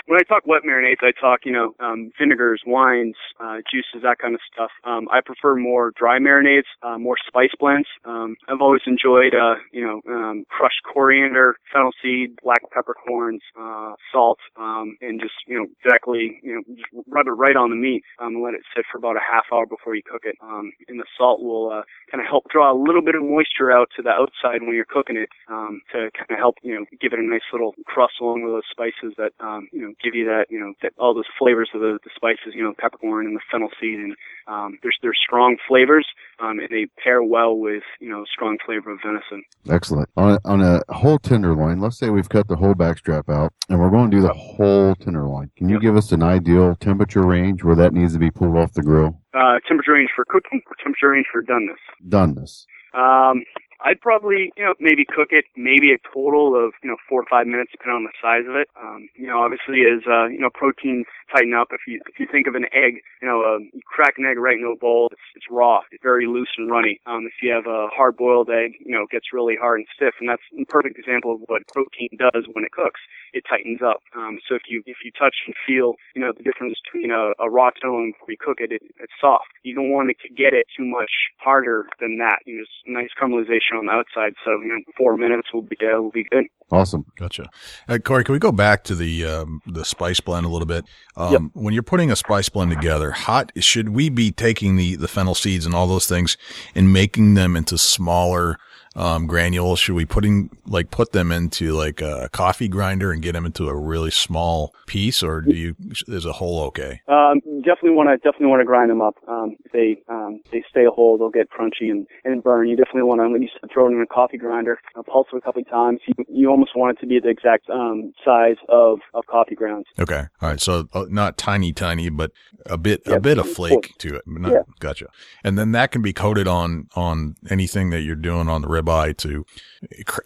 [0.08, 4.20] when I talk wet marinades, I talk, you know, um, vinegars, wines, uh, juices, that
[4.20, 4.72] kind of stuff.
[4.86, 7.88] Um, I prefer more dry marinades, uh, more spice blends.
[8.06, 13.94] Um, I've always enjoyed, uh, you know, um, crushed coriander, fennel seed, black peppercorns, uh,
[14.12, 17.76] salt, um, and just, you know, exactly, you know, just rub it right on the
[17.76, 20.38] meat, um, and let it sit for about a half hour before you cook it.
[20.42, 23.72] Um, and the salt will, uh, kind of help draw a little bit of moisture
[23.72, 26.86] out to the outside when you're cooking it, um, to kind of help, you know,
[27.02, 30.16] give it a nice little crust along with those spices that, um, you know, give
[30.16, 33.26] you that, you know, that, all those flavors of the, the spices, you know, peppercorn
[33.26, 34.16] and the fennel seed, and
[34.48, 36.06] um, there's there's strong flavors,
[36.40, 39.44] um, and they pair well with, you know, strong flavor of venison.
[39.70, 40.10] Excellent.
[40.18, 43.80] On a, on a whole tenderloin, let's say we've cut the whole backstrap out and
[43.80, 45.50] we're going to do the whole tenderloin.
[45.58, 45.82] Can you Yep.
[45.82, 49.22] give us an ideal temperature range where that needs to be pulled off the grill?
[49.34, 51.78] Uh, temperature range for cooking, or temperature range for doneness.
[52.08, 52.66] Doneness.
[52.94, 53.44] Um,
[53.80, 57.30] I'd probably, you know, maybe cook it maybe a total of, you know, four or
[57.30, 58.68] five minutes depending on the size of it.
[58.74, 62.26] Um, you know, obviously as, uh, you know, proteins tighten up, if you, if you
[62.32, 65.10] think of an egg, you know, um, you crack an egg right into a bowl,
[65.12, 67.00] it's, it's raw, it's very loose and runny.
[67.06, 69.88] Um, if you have a hard boiled egg, you know, it gets really hard and
[69.94, 73.00] stiff, and that's a perfect example of what protein does when it cooks.
[73.34, 74.02] It tightens up.
[74.16, 77.32] Um, so if you, if you touch and feel, you know, the difference between a,
[77.40, 79.46] a raw tenderloin before you cook it, it, it's soft.
[79.64, 82.40] You don't want it to get it too much harder than that.
[82.46, 84.34] You know, just nice caramelization on the outside.
[84.44, 86.46] So, you know, four minutes will be, uh, will be good.
[86.70, 87.06] Awesome.
[87.18, 87.50] Gotcha.
[87.88, 90.84] Uh, Corey, can we go back to the um, the spice blend a little bit?
[91.16, 95.08] Um, When you're putting a spice blend together, hot should we be taking the the
[95.08, 96.36] fennel seeds and all those things
[96.76, 98.58] and making them into smaller
[98.98, 99.80] um, granules?
[99.80, 103.70] Should we putting like put them into like a coffee grinder and get them into
[103.70, 105.76] a really small piece, or do you
[106.08, 107.02] is a whole okay?
[107.08, 109.16] Um, definitely want to definitely want to grind them up.
[109.28, 112.68] Um, if they um, they stay whole, they'll get crunchy and, and burn.
[112.68, 115.38] You definitely want to, when you throw it in a coffee grinder, uh, pulse it
[115.38, 116.00] a couple of times.
[116.08, 119.86] You, you almost want it to be the exact um, size of, of coffee grounds.
[120.00, 120.60] Okay, all right.
[120.60, 122.32] So uh, not tiny, tiny, but
[122.66, 124.24] a bit a bit of flake to it.
[124.26, 124.62] Not, Yeah.
[124.80, 125.08] Gotcha.
[125.44, 129.18] And then that can be coated on on anything that you're doing on the ribeye
[129.18, 129.46] to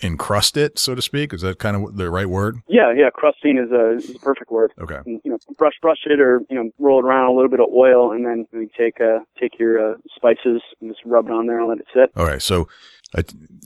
[0.02, 1.34] encrust it, so to speak.
[1.34, 2.62] Is that kind of the right word?
[2.68, 4.72] Yeah, yeah, crusting is a, is a perfect word.
[4.80, 5.00] Okay.
[5.06, 7.60] And, you know, brush brush it or you know roll it around a little bit
[7.60, 11.32] of oil, and then you take uh, take your uh, spices and just rub it
[11.32, 12.12] on there and let it sit.
[12.16, 12.42] All right.
[12.42, 12.68] So
[13.16, 13.24] I,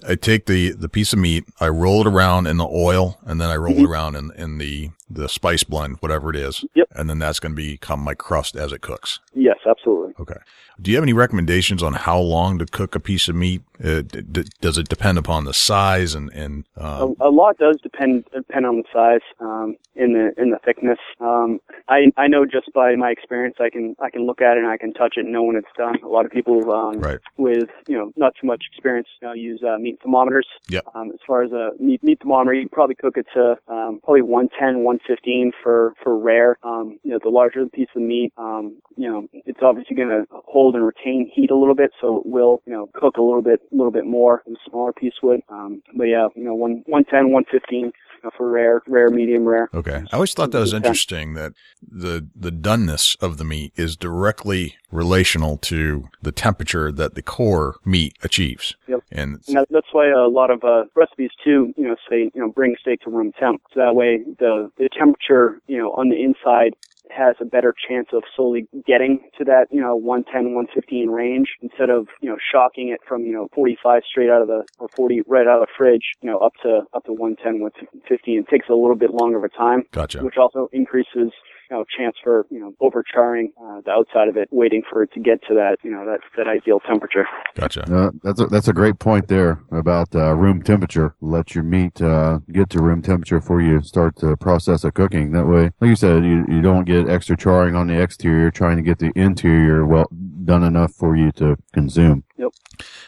[0.07, 3.39] I take the, the piece of meat, I roll it around in the oil, and
[3.39, 6.65] then I roll it around in, in the, the spice blend, whatever it is.
[6.73, 6.87] Yep.
[6.91, 9.19] And then that's going to become my crust as it cooks.
[9.33, 10.13] Yes, absolutely.
[10.19, 10.39] Okay.
[10.81, 13.61] Do you have any recommendations on how long to cook a piece of meat?
[13.83, 17.57] Uh, d- d- does it depend upon the size and, and, um, a, a lot
[17.57, 20.99] does depend depend on the size um, in the in the thickness.
[21.19, 24.63] Um, I I know just by my experience, I can I can look at it
[24.63, 25.97] and I can touch it and know when it's done.
[26.03, 27.19] A lot of people um, right.
[27.37, 30.47] with you know not too much experience you know, use uh, meat thermometers.
[30.69, 30.85] Yep.
[30.95, 33.99] Um, as far as a meat, meat thermometer, you can probably cook it to um,
[34.03, 36.57] probably 110, 115 for for rare.
[36.63, 40.09] Um, you know, the larger the piece of meat, um, you know, it's obviously going
[40.09, 43.21] to hold and retain heat a little bit, so it will you know cook a
[43.21, 45.41] little bit a little bit more than a smaller piece would.
[45.49, 47.91] Um, but yeah, you know, one 110, 115 you know,
[48.37, 49.69] for rare, rare, medium rare.
[49.73, 50.03] Okay.
[50.11, 54.75] I always thought that was interesting that the the doneness of the meat is directly
[54.91, 58.75] relational to the temperature that the core meat achieves.
[58.87, 59.03] Yep.
[59.11, 62.49] And And that's why a lot of uh, recipes too, you know, say you know
[62.49, 63.61] bring steak to room temp.
[63.73, 66.75] So that way the the temperature, you know, on the inside
[67.11, 71.89] has a better chance of slowly getting to that, you know, 110, 115 range instead
[71.89, 75.21] of, you know, shocking it from, you know, 45 straight out of the, or 40
[75.27, 78.39] right out of the fridge, you know, up to, up to 110, 115.
[78.39, 80.23] It takes a little bit longer of a time, gotcha.
[80.23, 81.31] which also increases,
[81.69, 85.11] you know, chance for, you know, overcharring uh, the outside of it, waiting for it
[85.13, 87.27] to get to that, you know, that, that ideal temperature.
[87.55, 87.83] Gotcha.
[87.91, 91.15] Uh, that's a, that's a great point there about uh, room temperature.
[91.21, 95.31] Let your meat uh, get to room temperature before you start the process of cooking.
[95.31, 98.77] That way, like you said, you, you don't get extra charring on the exterior, trying
[98.77, 100.09] to get the interior well
[100.43, 102.23] done enough for you to consume.
[102.37, 102.49] Yep.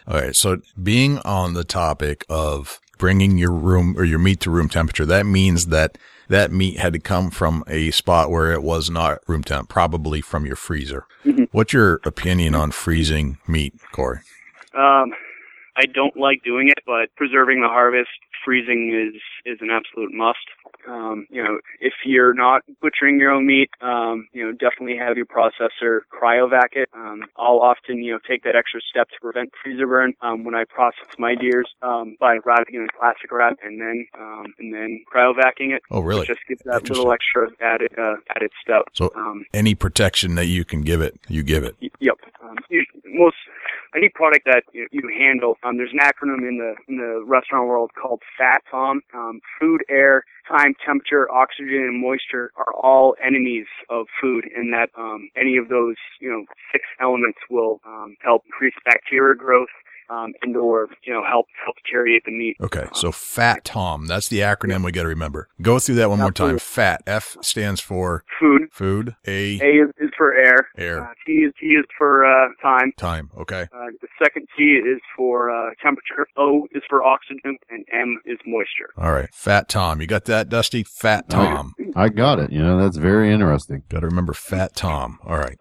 [0.07, 0.35] All right.
[0.35, 5.05] So being on the topic of bringing your room or your meat to room temperature,
[5.05, 5.97] that means that
[6.29, 10.21] that meat had to come from a spot where it was not room temp, probably
[10.21, 11.05] from your freezer.
[11.25, 11.47] Mhm.
[11.51, 14.19] What's your opinion on freezing meat, Corey?
[14.73, 15.13] Um,
[15.75, 18.09] I don't like doing it, but preserving the harvest,
[18.43, 20.39] freezing is is an absolute must.
[20.87, 25.17] Um, you know, if you're not butchering your own meat, um, you know, definitely have
[25.17, 26.89] your processor cryovac it.
[26.93, 30.55] Um, I'll often, you know, take that extra step to prevent freezer burn um, when
[30.55, 34.73] I process my deers um, by wrapping it in plastic wrap and then um, and
[34.73, 35.81] then cryovacking it.
[35.91, 36.25] Oh, really?
[36.25, 38.83] Just gives that little extra added uh, added step.
[38.93, 41.75] So Um, any protection that you can give it, you give it.
[41.81, 42.17] Y- Yep.
[42.43, 42.57] Um,
[43.05, 43.35] most
[43.97, 47.67] any product that you, you handle, um, there's an acronym in the in the restaurant
[47.67, 49.01] world called FAT TOM.
[49.13, 54.89] Um, food, air, time, temperature, oxygen, and moisture are all enemies of food, and that
[54.97, 59.73] um, any of those you know six elements will um, help increase bacteria growth.
[60.09, 62.55] Um, and or you know help help deteriorate the meat.
[62.61, 62.85] Okay.
[62.93, 65.49] So FAT Tom, that's the acronym we got to remember.
[65.61, 66.59] Go through that one more time.
[66.59, 67.01] FAT.
[67.05, 68.69] F stands for Food.
[68.71, 69.15] food.
[69.27, 70.69] A, A is, is for air.
[70.77, 71.03] air.
[71.03, 72.93] Uh, T is T is for uh, time.
[72.97, 73.29] Time.
[73.37, 73.63] Okay.
[73.73, 76.27] Uh, the second T is for uh, temperature.
[76.37, 78.89] O is for oxygen, and M is moisture.
[78.97, 79.29] All right.
[79.33, 79.99] Fat Tom.
[80.01, 80.83] You got that, Dusty?
[80.83, 81.29] Fat.
[81.29, 81.73] Tom.
[81.95, 82.51] I got it.
[82.51, 83.83] You know, that's very interesting.
[83.89, 85.19] Got to remember Fat Tom.
[85.25, 85.57] All right.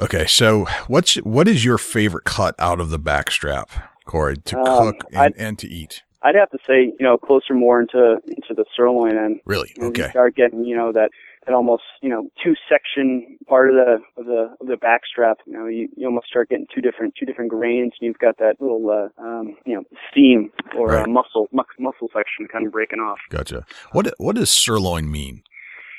[0.00, 0.26] Okay.
[0.26, 3.68] So what's, what is your favorite cut out of the backstrap,
[4.04, 6.02] Corey, to Um, cook and, I'd- and to eat?
[6.22, 9.40] I'd have to say, you know, closer more into into the sirloin end.
[9.46, 9.72] Really?
[9.76, 10.10] And You Okay.
[10.10, 11.10] start getting, you know, that
[11.46, 15.36] that almost, you know, two section part of the of the of the backstrap.
[15.46, 18.36] You know, you, you almost start getting two different two different grains, and you've got
[18.38, 21.06] that little, uh, um, you know, seam or Right.
[21.06, 23.18] uh, muscle mu- muscle section kind of breaking off.
[23.30, 23.64] Gotcha.
[23.92, 25.44] What, what does sirloin mean?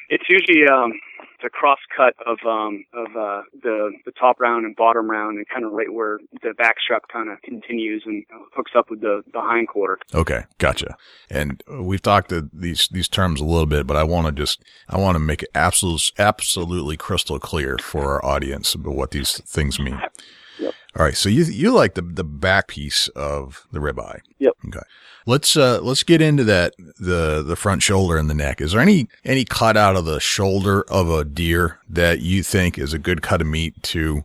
[0.10, 0.92] It's usually um,
[1.40, 5.38] it's a cross cut of um, of uh, the the top round and bottom round,
[5.38, 9.24] and kind of right where the backstrap kind of continues and hooks up with the
[9.34, 10.00] the hind quarter.
[10.14, 10.98] Okay, gotcha.
[11.30, 14.98] And we've talked these these terms a little bit, but I want to just I
[14.98, 19.80] want to make it absolutely absolutely crystal clear for our audience about what these things
[19.80, 20.00] mean.
[20.98, 24.22] All right, so you you like the the back piece of the ribeye.
[24.40, 24.54] Yep.
[24.68, 24.80] Okay.
[25.26, 28.60] Let's uh let's get into that the the front shoulder and the neck.
[28.60, 32.80] Is there any any cut out of the shoulder of a deer that you think
[32.80, 34.24] is a good cut of meat to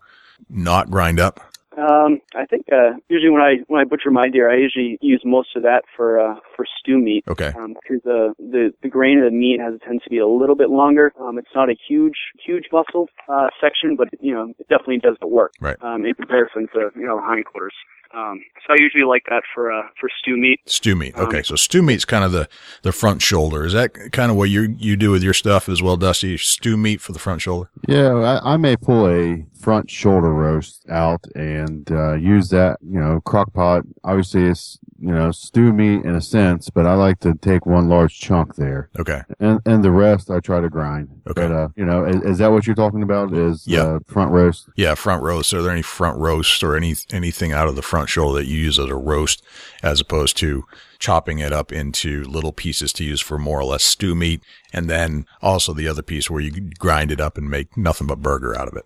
[0.48, 1.40] not grind up?
[1.76, 5.22] Um, I think uh, usually when I when I butcher my deer, I usually use
[5.24, 7.24] most of that for uh, for stew meat.
[7.28, 7.52] Okay.
[7.56, 10.56] Um, because the the the grain of the meat has tends to be a little
[10.56, 11.12] bit longer.
[11.20, 15.16] Um, it's not a huge huge muscle uh, section, but you know it definitely does
[15.20, 15.52] the work.
[15.60, 15.76] Right.
[15.82, 17.74] Um, in comparison to you know hindquarters.
[18.14, 20.60] Um, so I usually like that for uh, for stew meat.
[20.66, 21.16] Stew meat.
[21.16, 22.48] Okay, Um, so stew meat's kind of the
[22.82, 23.64] the front shoulder.
[23.64, 26.36] Is that kind of what you you do with your stuff as well, Dusty?
[26.38, 27.70] Stew meat for the front shoulder.
[27.88, 32.78] Yeah, I, I may pull a front shoulder roast out and uh, use that.
[32.82, 33.82] You know, crock pot.
[34.04, 36.43] Obviously, it's you know stew meat in a sense,
[36.74, 39.22] but I like to take one large chunk there, Okay.
[39.40, 41.08] and and the rest I try to grind.
[41.28, 41.42] Okay.
[41.48, 43.32] But uh, you know, is, is that what you're talking about?
[43.32, 43.82] Is Yeah.
[43.82, 44.68] uh, front roast?
[44.76, 45.52] Yeah, front roast.
[45.54, 48.58] Are there any front roasts or any anything out of the front shoulder that you
[48.58, 49.42] use as a roast,
[49.82, 50.64] as opposed to
[50.98, 54.88] chopping it up into little pieces to use for more or less stew meat, and
[54.90, 58.56] then also the other piece where you grind it up and make nothing but burger
[58.58, 58.84] out of it.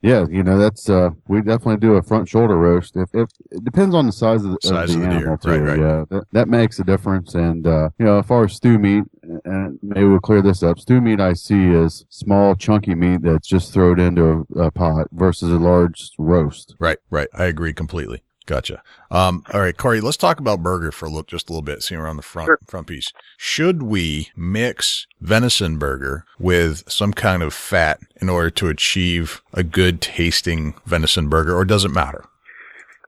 [0.00, 2.94] Yeah, you know that's uh we definitely do a front shoulder roast.
[2.96, 5.18] If if it depends on the size of the, Size of of the the deer.
[5.20, 5.50] animal too.
[5.50, 5.78] Right, right.
[5.80, 7.34] Yeah, that, that makes a difference.
[7.34, 9.02] And uh you know, as far as stew meat,
[9.44, 10.78] and maybe we'll clear this up.
[10.78, 15.08] Stew meat I see is small chunky meat that's just thrown into a, a pot
[15.10, 16.76] versus a large roast.
[16.78, 17.28] Right, right.
[17.34, 18.22] I agree completely.
[18.48, 18.82] Gotcha.
[19.10, 21.82] Um, all right, Corey, let's talk about burger for a look, just a little bit.
[21.82, 22.58] Seeing around the front, Sure.
[22.66, 23.12] front piece.
[23.36, 29.62] Should we mix venison burger with some kind of fat in order to achieve a
[29.62, 32.24] good tasting venison burger, or does it matter?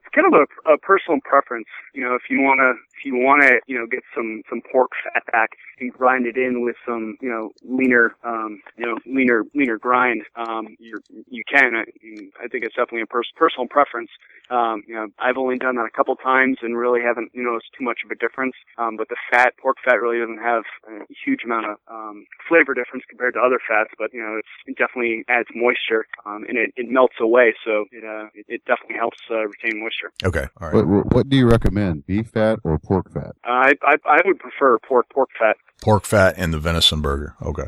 [0.05, 1.65] It's kind of a, a personal preference.
[1.93, 4.61] You know, if you want to, if you want to, you know, get some some
[4.71, 8.97] pork fat back and grind it in with some, you know, leaner, um, you know,
[9.05, 10.99] leaner leaner grind, um, you
[11.29, 11.75] you can.
[11.75, 11.83] I,
[12.43, 14.09] I think it's definitely a pers- personal preference.
[14.49, 17.51] Um, you know, I've only done that a couple times and really haven't you know
[17.51, 18.55] noticed too much of a difference.
[18.77, 22.73] Um, but the fat, pork fat, really doesn't have a huge amount of um, flavor
[22.73, 23.91] difference compared to other fats.
[23.97, 27.85] But you know, it's, it definitely adds moisture um, and it, it melts away, so
[27.91, 30.11] it uh, it, it definitely helps uh, retain moisture.
[30.23, 30.47] Okay.
[30.59, 30.75] All right.
[30.75, 31.80] What, what what do you recommend?
[32.07, 33.31] Beef fat or pork fat?
[33.47, 35.57] Uh, I, I I would prefer pork pork fat.
[35.81, 37.35] Pork fat and the venison burger.
[37.41, 37.67] Okay.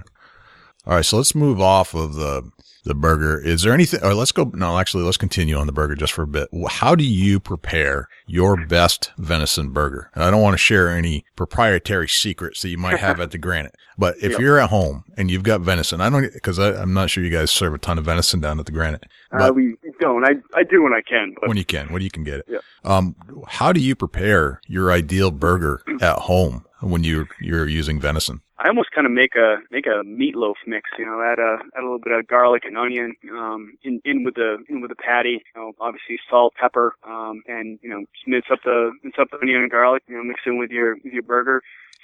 [0.85, 1.05] All right.
[1.05, 2.51] So let's move off of the,
[2.83, 3.39] the burger.
[3.39, 6.23] Is there anything, or let's go, no, actually, let's continue on the burger just for
[6.23, 6.49] a bit.
[6.69, 10.11] How do you prepare your best venison burger?
[10.13, 13.37] And I don't want to share any proprietary secrets that you might have at the
[13.39, 14.39] Granite, but if Yep.
[14.41, 17.29] you're at home and you've got venison, I don't, cause I, I'm not sure you
[17.29, 20.25] guys serve a ton of venison down at the Granite, Uh, but we don't.
[20.25, 22.45] I I do when I can, but when you can, when you can get it.
[22.47, 22.59] Yeah.
[22.83, 23.15] Um,
[23.47, 28.41] how do you prepare your ideal burger at home when you you're using venison?
[28.63, 30.89] I almost kind of make a make a meatloaf mix.
[30.97, 34.23] You know, add a add a little bit of garlic and onion um, in in
[34.23, 35.43] with the in with the patty.
[35.53, 39.29] You know, obviously salt, pepper, um, and you know, just mince up the mince up
[39.31, 40.03] the onion and garlic.
[40.07, 41.61] You know, mix in with your with your burger.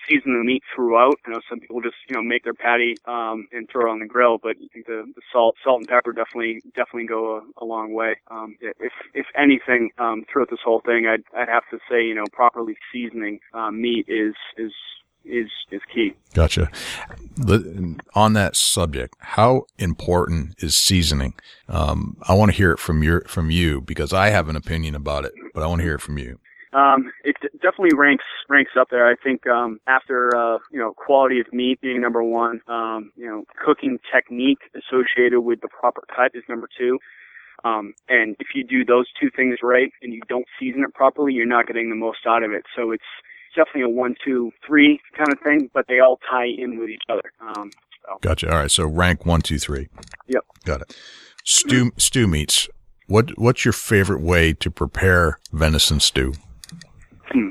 [0.10, 1.20] Season the meat throughout.
[1.28, 4.00] You know, some people just you know make their patty um, and throw it on
[4.00, 7.64] the grill, but I think the, the salt salt and pepper definitely definitely go a,
[7.64, 8.16] a long way.
[8.30, 12.16] Um, if if anything um, throughout this whole thing, I'd I'd have to say you
[12.16, 14.74] know properly seasoning um, meat is is
[15.26, 16.14] is is key.
[16.34, 16.70] Gotcha.
[18.16, 21.34] On that subject, how important is seasoning?
[21.68, 24.96] Um, I want to hear it from your from you because I have an opinion
[24.96, 26.40] about it, but I want to hear it from you.
[26.72, 29.08] Um, it definitely ranks ranks up there.
[29.08, 33.26] I think um, after uh, you know quality of meat being number one, um, you
[33.26, 37.00] know cooking technique associated with the proper cut is number two.
[37.64, 41.34] Um, and if you do those two things right and you don't season it properly,
[41.34, 42.64] you're not getting the most out of it.
[42.76, 43.04] So it's
[43.56, 47.04] definitely a one, two, three kind of thing, but they all tie in with each
[47.10, 47.34] other.
[47.42, 47.72] Um,
[48.06, 48.18] so.
[48.22, 48.50] Gotcha.
[48.52, 48.72] All right.
[48.72, 49.90] So rank one, two, three.
[50.28, 50.44] Yep.
[50.66, 50.96] Got it.
[51.44, 52.70] Stew stew meats.
[53.08, 56.34] What what's your favorite way to prepare venison stew?
[57.32, 57.50] Hmm.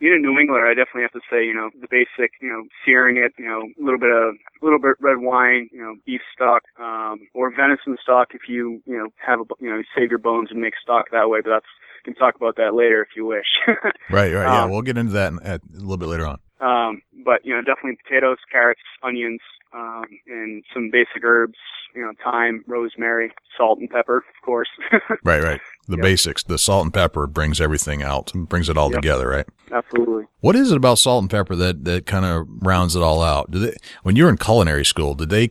[0.00, 2.64] Being a New Englander, I definitely have to say, you know, the basic, you know,
[2.84, 5.96] searing it, you know, a little bit of, a little bit red wine, you know,
[6.06, 10.10] beef stock, um, or venison stock if you, you know, have a, you know, save
[10.10, 11.40] your bones and make stock that way.
[11.42, 11.66] But that's,
[12.06, 13.50] we can talk about that later if you wish.
[14.10, 14.32] Right.
[14.32, 14.44] Right.
[14.46, 14.62] Yeah.
[14.62, 16.38] Um, we'll get into that in, at, a little bit later on.
[16.60, 19.40] um, but you know, definitely potatoes, carrots, onions,
[19.72, 21.56] um, and some basic herbs.
[21.94, 24.68] You know, thyme, rosemary, salt, and pepper, of course.
[25.24, 25.42] Right.
[25.42, 25.60] Right.
[25.88, 26.02] The Yep.
[26.02, 26.42] basics.
[26.42, 29.00] The salt and pepper brings everything out and brings it all Yep.
[29.00, 29.28] together.
[29.28, 29.46] Right.
[29.72, 30.24] Absolutely.
[30.40, 33.50] What is it about salt and pepper that, that kind of rounds it all out?
[33.50, 35.50] Did they, when you were in culinary school, did they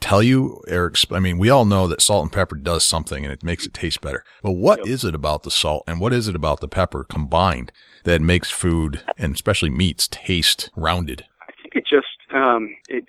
[0.00, 3.32] tell you or, I mean, we all know that salt and pepper does something and
[3.32, 4.22] it makes it taste better.
[4.42, 5.08] But what is Yep.
[5.08, 7.72] it about the salt and what is it about the pepper combined
[8.04, 11.24] that makes food and especially meats taste rounded?
[11.48, 13.04] I think it just um, it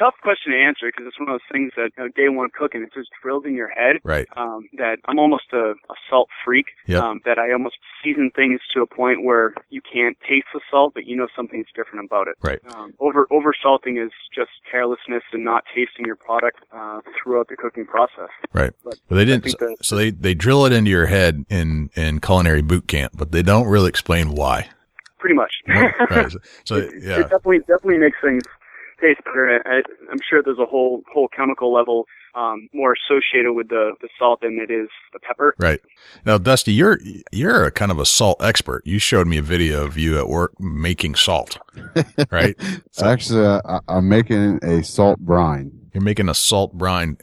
[0.00, 2.48] tough question to answer because it's one of those things that you know, day one
[2.56, 3.96] cooking, it's just drilled in your head.
[4.02, 4.26] Right.
[4.36, 6.66] Um, that I'm almost a, a salt freak.
[6.86, 7.02] Yep.
[7.02, 10.94] Um, that I almost season things to a point where you can't taste the salt,
[10.94, 12.34] but you know something's different about it.
[12.42, 12.60] Right.
[12.74, 17.56] Um, over over salting is just carelessness and not tasting your product uh, throughout the
[17.56, 18.30] cooking process.
[18.52, 18.72] Right.
[18.82, 19.44] But But they didn't.
[19.44, 23.32] think So, they they drill it into your head in in culinary boot camp, but
[23.32, 24.68] they don't really explain why.
[25.18, 25.52] Pretty much.
[25.68, 26.32] right.
[26.64, 27.20] So, yeah.
[27.20, 28.42] it definitely definitely makes things
[29.00, 29.60] taste better.
[29.64, 34.08] I, I'm sure there's a whole whole chemical level um, more associated with the, the
[34.18, 35.54] salt than it is the pepper.
[35.58, 35.80] Right.
[36.24, 37.00] Now, Dusty, you're
[37.32, 38.82] you're a kind of a salt expert.
[38.86, 41.58] You showed me a video of you at work making salt,
[42.30, 42.56] right?
[42.92, 45.79] So Actually, uh, I, I'm making a salt brine.
[45.92, 47.16] You're making a salt brine,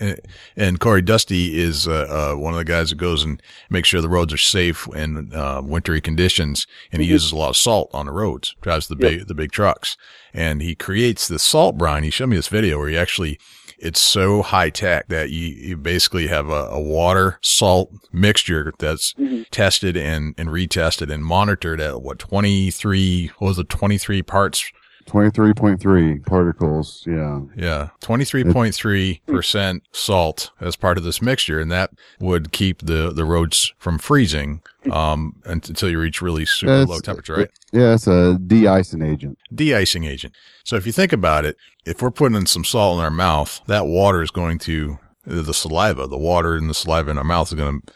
[0.56, 4.02] and, Corey Dusty is uh, uh, one of the guys that goes and makes sure
[4.02, 7.90] the roads are safe in uh, wintry conditions, and he uses a lot of salt
[7.94, 8.56] on the roads.
[8.62, 9.98] Drives the big the big trucks,
[10.34, 12.04] and he creates the salt brine.
[12.04, 13.40] He showed me this video where he actually
[13.80, 19.14] it's so high tech that you, you basically have a, a water salt mixture that's
[19.52, 24.72] tested and, and retested and monitored at what 23 what was it 23 parts
[25.08, 27.04] 23.3 particles.
[27.08, 27.42] Yeah.
[27.56, 33.26] yeah 23.3 percent salt as part of this mixture and that would keep the the
[33.26, 38.08] roads from freezing um until you reach really super It's- low temperature right Yeah, it's
[38.08, 39.38] a de-icing agent.
[39.54, 40.34] de-icing agent.
[40.64, 43.62] So if you think about it, if we're putting in some salt in our mouth,
[43.68, 47.48] that water is going to the saliva, the water in the saliva in our mouth
[47.50, 47.94] is going to.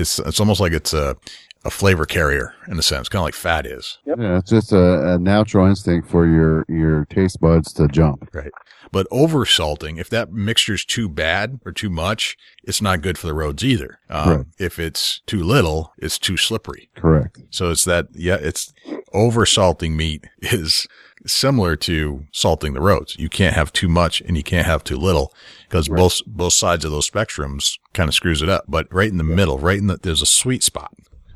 [0.00, 1.16] It's it's almost like it's a
[1.64, 5.14] a flavor carrier in a sense, kind of like fat is, Yeah, it's just a,
[5.14, 8.28] a natural instinct for your, your taste buds to jump.
[8.34, 8.50] right?
[8.90, 13.26] But over salting, if that mixture's too bad or too much, it's not good for
[13.26, 13.98] the roads either.
[14.10, 14.46] Um, Right.
[14.58, 16.90] If it's too little, it's too slippery.
[16.96, 17.38] Correct.
[17.50, 18.72] So it's that, yeah, it's
[19.12, 20.86] over salting meat is
[21.26, 23.16] similar to salting the roads.
[23.18, 25.32] You can't have too much and you can't have too little
[25.68, 28.64] because both, both sides of those spectrums kind of screws it up.
[28.68, 30.92] But right in the middle, right in the, there's a sweet spot.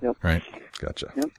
[0.07, 0.17] Yep.
[0.23, 0.43] Right.
[0.79, 1.13] Gotcha.
[1.17, 1.31] Yep.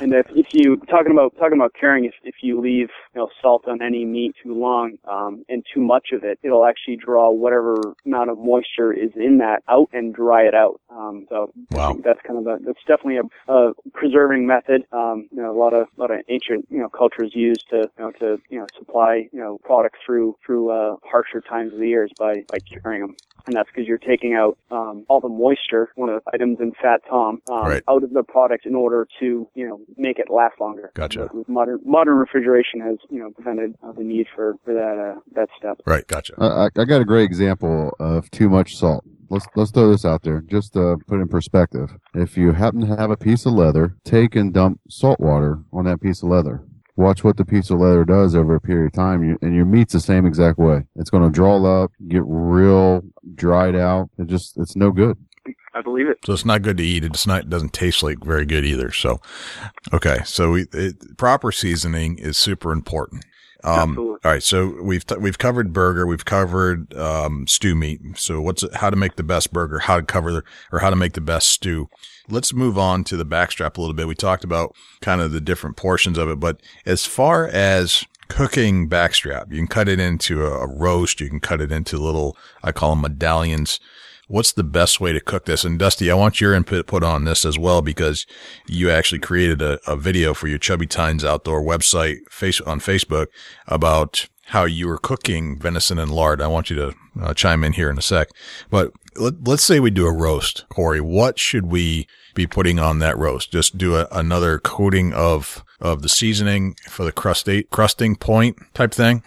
[0.00, 3.28] And if, if you talking about talking about caring, if if you leave you know
[3.42, 7.30] salt on any meat too long um, and too much of it, it'll actually draw
[7.30, 10.80] whatever amount of moisture is in that out and dry it out.
[10.90, 11.96] Um, so Wow.
[12.04, 14.84] that's kind of a that's definitely a, a preserving method.
[14.92, 17.90] Um, you know, a lot of a lot of ancient you know cultures used to
[17.98, 21.78] you know to you know supply you know products through through uh, harsher times of
[21.80, 23.16] the years by by curing them.
[23.46, 26.72] And that's because you're taking out um, all the moisture, one of the items in
[26.72, 27.82] FAT TOM, um, Right.
[27.88, 30.92] out of the product in order to, you know, make it last longer.
[30.94, 31.30] Gotcha.
[31.48, 35.48] Modern modern refrigeration has, you know, prevented uh, the need for for that uh, that
[35.58, 35.80] step.
[35.86, 36.06] Right.
[36.06, 36.34] Gotcha.
[36.38, 39.04] I, I I got a great example of too much salt.
[39.28, 41.90] Let's let's throw this out there just to put it in perspective.
[42.14, 45.84] If you happen to have a piece of leather, take and dump salt water on
[45.84, 46.64] that piece of leather.
[46.96, 49.64] Watch what the piece of leather does over a period of time, you, and your
[49.64, 50.84] meat's the same exact way.
[50.96, 53.02] It's going to draw up, get real
[53.34, 54.10] dried out.
[54.18, 55.16] It just it's no good.
[55.74, 56.18] I believe it.
[56.24, 57.04] So it's not good to eat.
[57.04, 58.90] It's not, it doesn't taste like very good either.
[58.92, 59.20] So,
[59.92, 60.20] okay.
[60.24, 63.24] So we, it, proper seasoning is super important.
[63.62, 64.18] Um, Absolutely.
[64.24, 64.42] all right.
[64.42, 66.06] So we've, t- we've covered burger.
[66.06, 68.00] We've covered, um, stew meat.
[68.16, 70.96] So what's how to make the best burger, how to cover the, or how to
[70.96, 71.88] make the best stew.
[72.28, 74.08] Let's move on to the backstrap a little bit.
[74.08, 78.88] We talked about kind of the different portions of it, but as far as cooking
[78.88, 81.20] backstrap, you can cut it into a, a roast.
[81.20, 83.80] You can cut it into little, I call them medallions
[84.30, 85.64] what's the best way to cook this?
[85.64, 88.26] And Dusty, I want your input put on this as well because
[88.66, 93.26] you actually created a, a video for your Chubby Tines Outdoor website face on Facebook
[93.66, 96.40] about how you were cooking venison and lard.
[96.40, 98.28] I want you to uh, chime in here in a sec,
[98.70, 101.00] but let, let's say we do a roast, Corey.
[101.00, 103.50] What should we be putting on that roast?
[103.50, 108.92] Just do a, another coating of of the seasoning for the crustate crusting point type
[108.92, 109.22] thing.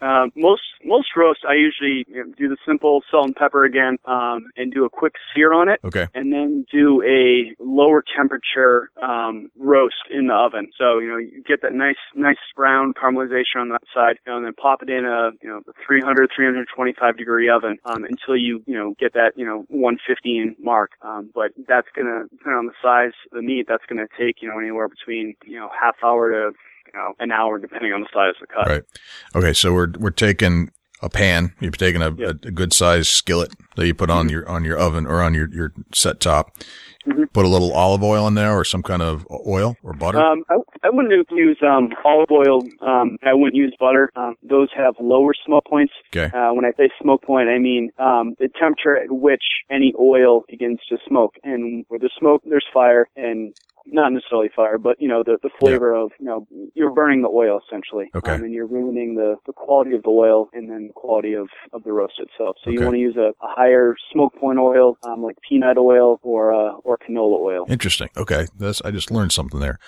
[0.00, 3.98] Uh, most most roasts, I usually you know, do the simple salt and pepper again,
[4.04, 6.06] um, and do a quick sear on it, Okay.
[6.14, 10.70] and then do a lower temperature um, roast in the oven.
[10.78, 14.38] So you know you get that nice nice brown caramelization on that side, you know,
[14.38, 18.62] and then pop it in a you know 300 325 degree oven um, until you
[18.66, 20.92] you know get that you know 115 mark.
[21.02, 23.66] Um, but that's gonna depend on the size of the meat.
[23.68, 26.52] That's gonna take you know anywhere between you know half hour to
[26.92, 28.66] you know an hour depending on the size of the cut.
[28.68, 28.82] Right.
[29.34, 29.52] Okay.
[29.52, 30.70] So we're, we're taking
[31.02, 31.52] a pan.
[31.60, 32.44] You're taking a, Yep.
[32.44, 35.32] a, a good sized skillet that you put on your, on your oven or on
[35.34, 36.50] your, your set top.
[37.08, 37.32] Mhm.
[37.32, 40.18] Put a little olive oil in there or some kind of oil or butter.
[40.20, 42.60] Um, I, I wouldn't use um, olive oil.
[42.82, 44.10] Um, I wouldn't use butter.
[44.16, 45.94] Um, those have lower smoke points.
[46.14, 46.26] Okay.
[46.36, 50.44] Uh, when I say smoke point, I mean um, the temperature at which any oil
[50.50, 51.36] begins to smoke.
[51.42, 53.08] And where there's smoke, there's fire.
[53.16, 53.56] And
[53.86, 57.28] not necessarily fire, but you know the the flavor of you know you're burning the
[57.28, 58.32] oil essentially, Okay.
[58.32, 61.48] um, and you're ruining the the quality of the oil and then the quality of
[61.72, 62.56] of the roast itself.
[62.64, 66.20] So you want to use a, a higher smoke point oil, um, like peanut oil
[66.22, 67.66] or uh, or canola oil.
[67.68, 68.08] Interesting.
[68.16, 68.46] Okay.
[68.58, 69.78] That's, I just learned something there.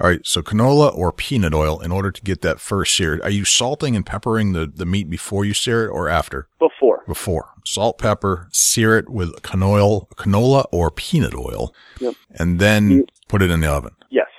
[0.00, 0.20] All right.
[0.24, 3.20] So canola or peanut oil in order to get that first seared.
[3.22, 6.48] Are you salting and peppering the, the meat before you sear it or after?
[6.58, 7.49] Before, Before.
[7.64, 11.74] Salt, pepper, sear it with canola, canola or peanut oil.
[12.00, 12.14] Yep.
[12.30, 13.92] And then put it in the oven.
[14.10, 14.29] yes, and you, you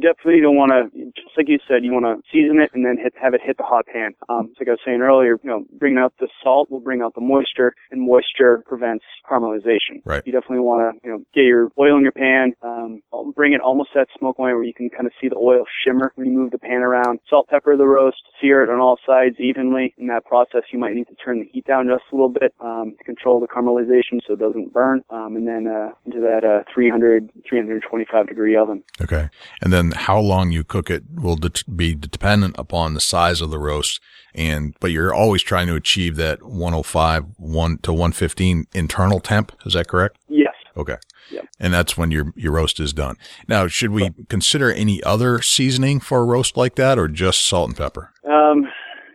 [0.00, 2.96] definitely don't want to, just like you said, you want to season it and then
[2.96, 4.12] hit, have it hit the hot pan.
[4.28, 7.14] Um, like I was saying earlier, you know, bringing out the salt will bring out
[7.14, 10.02] the moisture, and moisture prevents caramelization.
[10.04, 10.22] Right.
[10.26, 13.02] You definitely want to, you know, get your oil in your pan, um,
[13.34, 16.12] bring it almost that smoke point where you can kind of see the oil shimmer
[16.14, 17.20] when you move the pan around.
[17.28, 19.94] Salt, pepper the roast, sear it on all sides evenly.
[19.98, 22.54] In that process, you might need to turn the heat down just a little bit
[22.60, 25.02] um, to control the caramelization so it doesn't burn.
[25.10, 28.82] Um, and then uh, into that uh, 300, 325 degree oven.
[29.02, 29.28] Okay.
[29.62, 33.50] And then how long you cook it will det- be dependent upon the size of
[33.50, 34.00] the roast.
[34.34, 39.52] And, but you're always trying to achieve that 105, 1 to 115 internal temp.
[39.66, 40.18] Is that correct?
[40.28, 40.54] Yes.
[40.76, 40.96] Okay.
[41.32, 41.48] Yep.
[41.58, 43.16] And that's when your, your roast is done.
[43.48, 47.70] Now, should we consider any other seasoning for a roast like that or just salt
[47.70, 48.12] and pepper?
[48.24, 48.68] Um,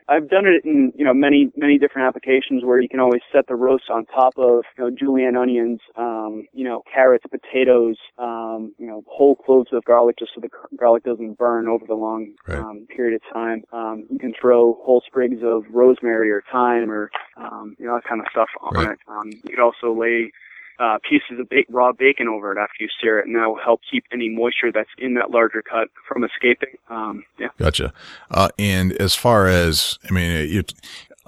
[0.08, 3.48] I've done it in you know many many different applications where you can always set
[3.48, 8.74] the roast on top of you know julienne onions, um, you know carrots, potatoes, um,
[8.78, 12.34] you know whole cloves of garlic just so the garlic doesn't burn over the long
[12.48, 12.60] Right.
[12.60, 13.64] um, period of time.
[13.74, 18.04] Um, you can throw whole sprigs of rosemary or thyme or um, you know that
[18.04, 18.92] kind of stuff on Right.
[18.92, 19.00] it.
[19.08, 20.32] Um, you could also lay
[20.80, 23.60] uh, pieces of ba- raw bacon over it after you sear it, and that will
[23.64, 26.76] help keep any moisture that's in that larger cut from escaping.
[26.90, 27.48] Um, yeah.
[27.58, 27.94] Gotcha.
[28.30, 30.74] Uh, and as far as, I mean, it,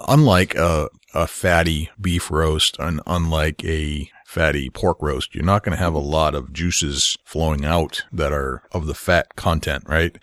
[0.06, 5.76] unlike a, a fatty beef roast and unlike a fatty pork roast, you're not going
[5.76, 10.18] to have a lot of juices flowing out that are of the fat content, right?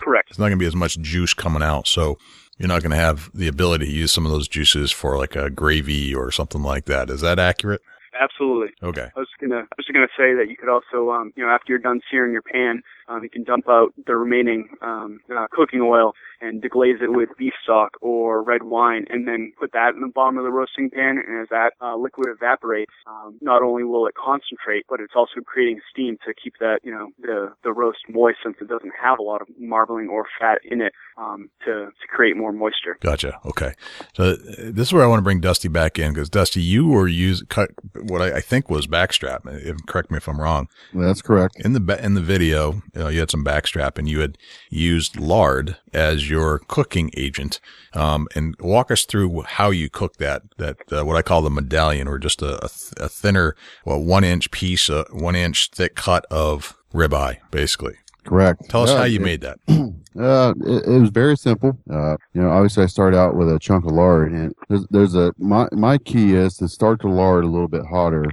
[0.00, 0.30] Correct.
[0.30, 1.86] It's not going to be as much juice coming out.
[1.86, 2.16] So
[2.56, 5.36] you're not going to have the ability to use some of those juices for like
[5.36, 7.10] a gravy or something like that.
[7.10, 7.82] Is that accurate?
[8.18, 8.74] Absolutely.
[8.82, 9.08] Okay.
[9.14, 11.50] I was gonna, I was just gonna say that you could also, um, you know,
[11.50, 15.46] after you're done searing your pan, um, you can dump out the remaining um, uh,
[15.50, 19.94] cooking oil and deglaze it with beef stock or red wine, and then put that
[19.94, 21.22] in the bottom of the roasting pan.
[21.26, 25.40] And as that uh, liquid evaporates, um, not only will it concentrate, but it's also
[25.44, 29.18] creating steam to keep that, you know, the the roast moist since it doesn't have
[29.18, 32.96] a lot of marbling or fat in it um, to to create more moisture.
[33.00, 33.38] Gotcha.
[33.44, 33.74] Okay.
[34.14, 36.86] So uh, this is where I want to bring Dusty back in because Dusty, you
[36.86, 39.40] were use cut what I, I think was backstrap.
[39.46, 40.68] If, correct me if I'm wrong.
[40.94, 41.60] That's correct.
[41.60, 44.36] In the in the video, you, know, you had some backstrap and you had
[44.68, 47.58] used lard as your cooking agent.
[47.94, 51.50] Um, and walk us through how you cook that that uh, what I call the
[51.50, 55.70] medallion, or just a, a, th- a thinner, well, one inch piece, uh, one inch
[55.70, 57.94] thick cut of ribeye, basically.
[58.24, 58.68] Correct.
[58.68, 59.58] Tell us Yeah, how you it- made that.
[60.18, 61.78] Uh, it, it was very simple.
[61.88, 65.14] Uh, you know, obviously I started out with a chunk of lard, and there's, there's
[65.14, 68.24] a my my key is to start the lard a little bit hotter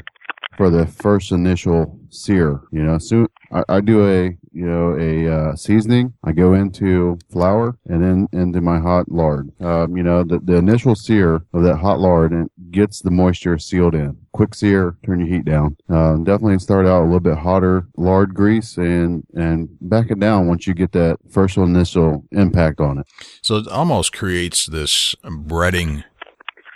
[0.57, 2.61] for the first initial sear.
[2.71, 6.13] You know, soon I, I do a you know a uh, seasoning.
[6.23, 9.51] I go into flour and then into my hot lard.
[9.61, 13.59] Um, you know, the the initial sear of that hot lard and gets the moisture
[13.59, 14.17] sealed in.
[14.31, 15.77] Quick sear, turn your heat down.
[15.89, 20.47] Uh, definitely start out a little bit hotter lard grease and and back it down
[20.47, 23.07] once you get that first initial impact on it.
[23.43, 26.03] So it almost creates this breading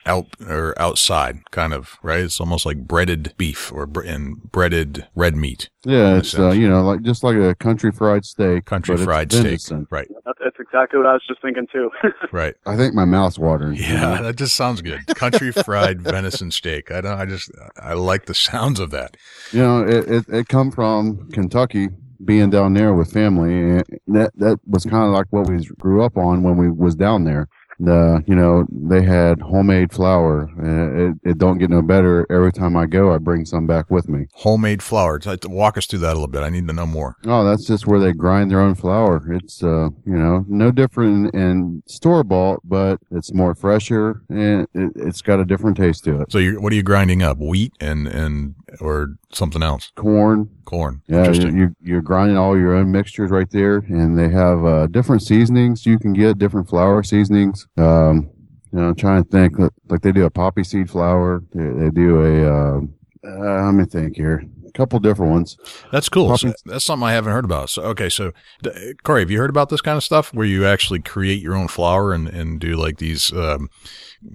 [0.06, 2.22] out or outside kind of, right?
[2.22, 6.68] It's almost like breaded beef or bre- and breaded red meat, Yeah, it's uh, you
[6.68, 8.66] know like just like a country fried steak.
[8.66, 9.44] country but it's fried steak.
[9.44, 9.88] venison.
[9.92, 10.08] Right.
[10.26, 11.90] That's, that's exactly what I was just thinking too.
[12.32, 12.56] Right.
[12.66, 13.76] I think my mouth's watering.
[13.76, 14.24] you Yeah, know?
[14.24, 15.06] that just sounds good.
[15.08, 16.90] Country fried venison steak.
[16.92, 19.18] I don't, I just, I like the sounds of that.
[19.52, 21.90] You know, it, it, it come from Kentucky,
[22.24, 26.04] being down there with family, and that that was kind of like what we grew
[26.04, 27.48] up on when we was down there.
[27.82, 30.50] The you know they had homemade flour.
[30.58, 32.28] Uh, it, it don't get no better.
[32.30, 34.28] Every time I go, I bring some back with me.
[34.34, 35.20] Homemade flour.
[35.46, 36.44] Walk us through that a little bit.
[36.44, 37.18] I need to know more.
[37.26, 39.22] Oh, that's just where they grind their own flour.
[39.34, 44.92] It's uh you know no different in store bought, but it's more fresher and it,
[44.96, 46.32] it's got a different taste to it.
[46.32, 47.38] So you're, what are you grinding up?
[47.38, 49.92] Wheat and, and, or something else?
[49.96, 51.02] Corn, Corn.
[51.08, 51.58] Yeah, Interesting.
[51.58, 55.86] you, you're grinding all your own mixtures right there, and they have uh, different seasonings
[55.86, 57.68] you can get, different flour seasonings.
[57.78, 58.30] Um,
[58.72, 61.44] you know, I'm trying to think, like like they do a poppy seed flour.
[61.54, 62.82] They, they do a, uh,
[63.28, 64.44] uh, let me think here.
[64.72, 65.58] a couple different ones.
[65.92, 66.38] That's cool.
[66.38, 67.70] So that's something I haven't heard about.
[67.70, 68.10] So, okay.
[68.10, 68.32] So,
[69.04, 71.68] Corey, have you heard about this kind of stuff where you actually create your own
[71.68, 73.70] flour and, and do like these, um,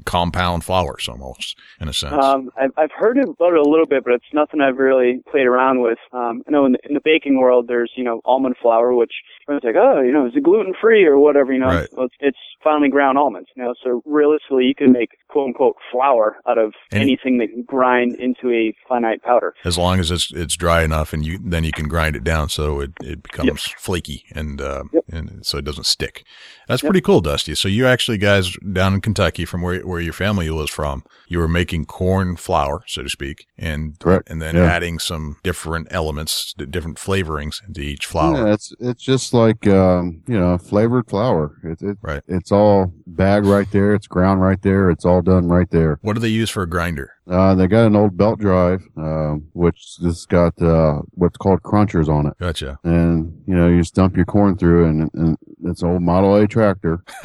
[0.05, 2.12] compound flours almost in a sense?
[2.22, 5.47] Um, I've, I've heard about it a little bit, but it's nothing I've really played
[5.47, 5.99] around with.
[6.12, 9.12] Um, I know in the, in the baking world, there's, you know, almond flour, which
[9.49, 11.66] everyone's like, oh, you know, is it gluten free or whatever, you know?
[11.66, 11.89] Right.
[11.99, 16.37] It's, it's finely ground almonds, you know, so realistically, you can make quote unquote flour
[16.49, 19.55] out of Any- anything that you grind into a finite powder.
[19.64, 22.49] as long as it's it's dry enough and you then you can grind it down
[22.49, 25.05] so it, it becomes flaky and uh, Yep.
[25.12, 26.24] and so it doesn't stick.
[26.68, 27.55] That's pretty cool, Dusty.
[27.55, 31.39] So you actually guys down in Kentucky from where where your family was from, you
[31.39, 34.29] were making corn flour, so to speak, and Correct.
[34.31, 34.62] and then Yeah.
[34.64, 38.37] adding some different elements, different flavorings to each flour.
[38.47, 41.57] Yeah, it's it's just like um, you know flavored flour.
[41.64, 42.22] It, it, Right.
[42.29, 43.95] It's all bag right there.
[43.95, 44.91] It's ground right there.
[44.91, 45.99] It's all done right there.
[46.03, 47.12] What do they use for a grinder?
[47.29, 52.09] Uh, they got an old belt drive, um, which just got uh, what's called crunchers
[52.09, 52.79] on it, Gotcha.
[52.85, 56.37] and you know you just dump your corn through, and, and it's an old Model
[56.37, 57.03] A tractor,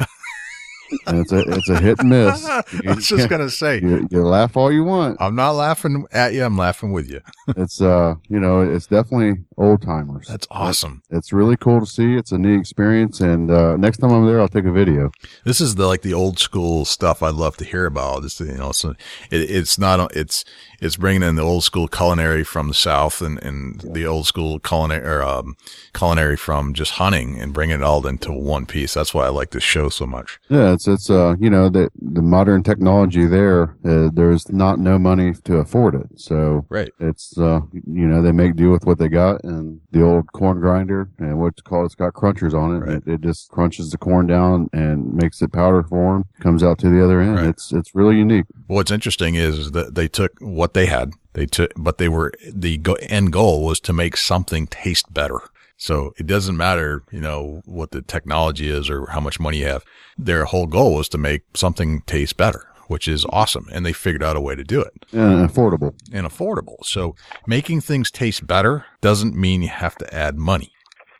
[1.06, 2.44] it's a it's a hit and miss.
[2.48, 5.16] I was just gonna say, You, you laugh all you want.
[5.20, 6.44] I'm not laughing at you.
[6.44, 7.20] I'm laughing with you.
[7.56, 10.26] It's uh, you know, it's definitely old timers.
[10.28, 11.02] That's awesome.
[11.10, 12.14] It's really cool to see.
[12.14, 15.10] It's a neat experience, and uh, next time I'm there, I'll take a video.
[15.44, 18.24] This is the like the old school stuff I'd love to hear about.
[18.24, 18.90] It's you know, so
[19.30, 20.44] it, it's not it's
[20.82, 24.58] it's bringing in the old school culinary from the south and and the old school
[24.58, 25.56] culinary or, um,
[25.94, 28.92] culinary from just hunting and bringing it all into one piece.
[28.94, 30.38] That's why I like this show so much.
[30.48, 33.76] Yeah, it's it's uh, you know, the the modern technology there.
[33.84, 36.90] Uh, there's not no money to afford it, so Right.
[36.98, 40.60] it's uh, you know, they make do with what they got, and the old corn
[40.60, 42.78] grinder and what's it called, it's got crunchers on it.
[42.80, 42.96] Right.
[42.96, 46.24] It, it just crunches the corn down and makes it powder form.
[46.40, 47.36] Comes out to the other end.
[47.36, 47.46] Right.
[47.46, 48.46] It's it's really unique.
[48.66, 52.78] What's interesting is that they took what they had, they took, but they were the
[52.78, 55.40] go- end goal was to make something taste better.
[55.76, 59.66] So it doesn't matter, you know, what the technology is or how much money you
[59.66, 59.84] have.
[60.16, 63.66] Their whole goal was to make something taste better, which is awesome.
[63.72, 65.94] And they figured out a way to do it And affordable.
[66.12, 66.84] and affordable.
[66.84, 67.16] So
[67.48, 70.72] making things taste better doesn't mean you have to add money.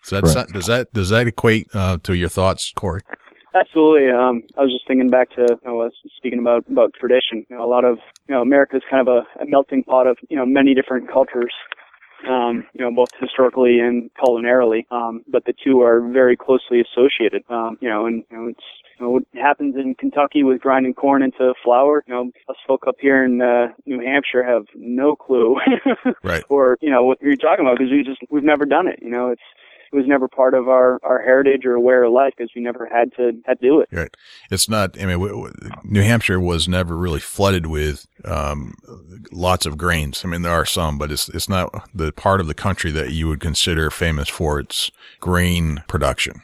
[0.05, 3.03] So that's, does that, does that equate uh, to your thoughts, Corey?
[3.55, 4.11] Absolutely.
[4.11, 7.45] Um, I was just thinking back to, you know, I was speaking about, about tradition.
[7.51, 7.99] You know, a lot of,
[8.29, 11.11] you know, America is kind of a, a melting pot of, you know, many different
[11.13, 11.53] cultures,
[12.29, 14.91] um, you know, both historically and culinarily.
[14.91, 17.45] Um, but the two are very closely associated.
[17.51, 18.65] Um, you know, and, you know, it's,
[18.99, 22.85] you know, what happens in Kentucky with grinding corn into flour, you know, us folk
[22.87, 25.57] up here in, uh, New Hampshire have no clue.
[26.23, 26.45] Right.
[26.49, 29.01] or, you know, what you're talking about because we just, we've never done it.
[29.03, 29.43] You know, it's,
[29.93, 32.87] it was never part of our, our heritage or way of life because we never
[32.87, 33.89] had to, had to do it.
[33.93, 34.15] Right.
[34.51, 35.53] It's not, I mean,
[35.85, 38.75] New Hampshire was never really flooded with, um,
[39.31, 40.25] lots of grains.
[40.25, 43.13] I mean, there are some, but it's, it's not the part of the country that
[43.13, 44.91] you would consider famous for its
[45.21, 46.41] grain production.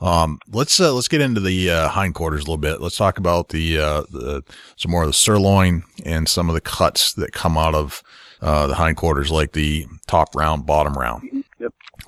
[0.00, 2.80] Um, let's, uh, let's get into the, uh, hindquarters a little bit.
[2.80, 4.44] Let's talk about the, uh, the,
[4.76, 8.02] some more of the sirloin and some of the cuts that come out of,
[8.40, 11.44] uh, the hindquarters, like the top round, bottom round.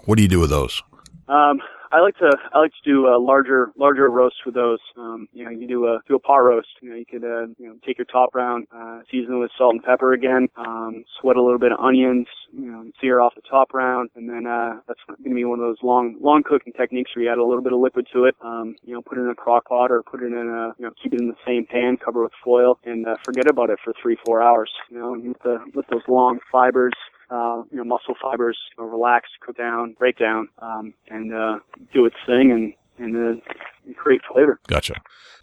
[0.05, 0.83] What do you do with those?
[1.29, 1.61] Um,
[1.93, 4.79] I like to I like to do a larger larger roast with those.
[4.97, 6.69] Um, you know, you do a do a pot roast.
[6.81, 9.51] You know, you could uh, you know take your top round, uh, season it with
[9.59, 10.49] salt and pepper again.
[10.57, 12.29] Um, sweat a little bit of onions.
[12.53, 15.59] You know, sear off the top round, and then uh, that's going to be one
[15.59, 18.25] of those long long cooking techniques where you add a little bit of liquid to
[18.25, 18.35] it.
[18.45, 20.87] Um, you know, put it in a crock pot or put it in a you
[20.87, 23.79] know keep it in the same pan, cover with foil, and uh, forget about it
[23.85, 24.71] for three four hours.
[24.91, 26.95] You know, and let the let those long fibers
[27.31, 31.59] uh, you know, muscle fibers you know, relax, cook down, break down, um, and uh,
[31.93, 34.61] do its thing and and uh, create flavor.
[34.67, 34.95] Gotcha.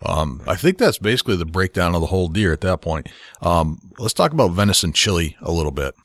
[0.05, 3.09] Um, I think that's basically the breakdown of the whole deer at that point.
[3.41, 5.95] Um, let's talk about venison chili a little bit.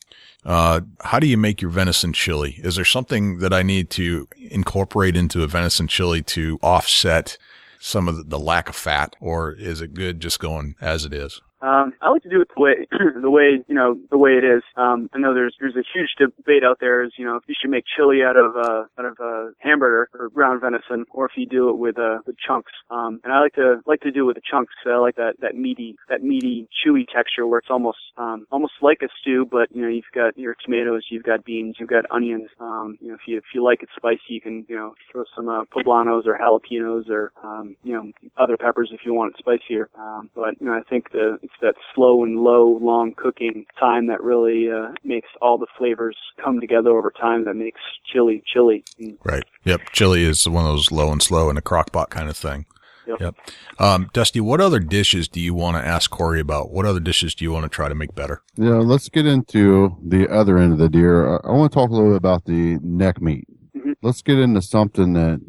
[0.44, 2.60] Uh, how do you make your venison chili?
[2.62, 7.38] Is there something that I need to incorporate into a venison chili to offset
[7.78, 11.40] some of the, lack of fat, or is it good just going as it is?
[11.62, 12.74] Um, I like to do it the way,
[13.22, 14.62] the way, you know, the way it is.
[14.76, 17.54] Um, I know there's, there's a huge debate out there is, you know, if you
[17.60, 21.32] should make chili out of, uh, out of, uh, hamburger or ground venison, or if
[21.36, 22.72] you do it with, uh, with chunks.
[22.90, 24.74] Um, and I like to, like to do it with the chunks.
[24.84, 28.98] I like that, that meaty, that meaty, chewy texture where it's almost, um, almost like
[29.02, 32.48] a stew, but, you know, you've got your tomatoes, you've got beans, you've got onions.
[32.58, 35.24] Um, you know, if you, if you like it spicy, you can, you know, throw
[35.36, 39.38] some, uh, poblanos or jalapenos or, um, you know, other peppers if you want it
[39.38, 39.88] spicier.
[39.96, 44.06] Um, but, you know, I think the, it's that slow and low, long cooking time
[44.06, 47.44] that really uh, makes all the flavors come together over time.
[47.44, 47.80] That makes
[48.10, 48.84] chili chili.
[49.24, 49.44] Right.
[49.64, 49.80] Yep.
[49.92, 52.66] Chili is one of those low and slow in a crock pot kind of thing.
[53.06, 53.20] Yep.
[53.20, 53.34] Yep.
[53.80, 56.70] Um, Dusty, what other dishes do you want to ask Corey about?
[56.70, 58.42] What other dishes do you want to try to make better?
[58.56, 61.28] Yeah, let's get into the other end of the deer.
[61.36, 63.46] I, I want to talk a little bit about the neck meat.
[63.76, 63.94] Mhm.
[64.02, 65.40] Let's get into something that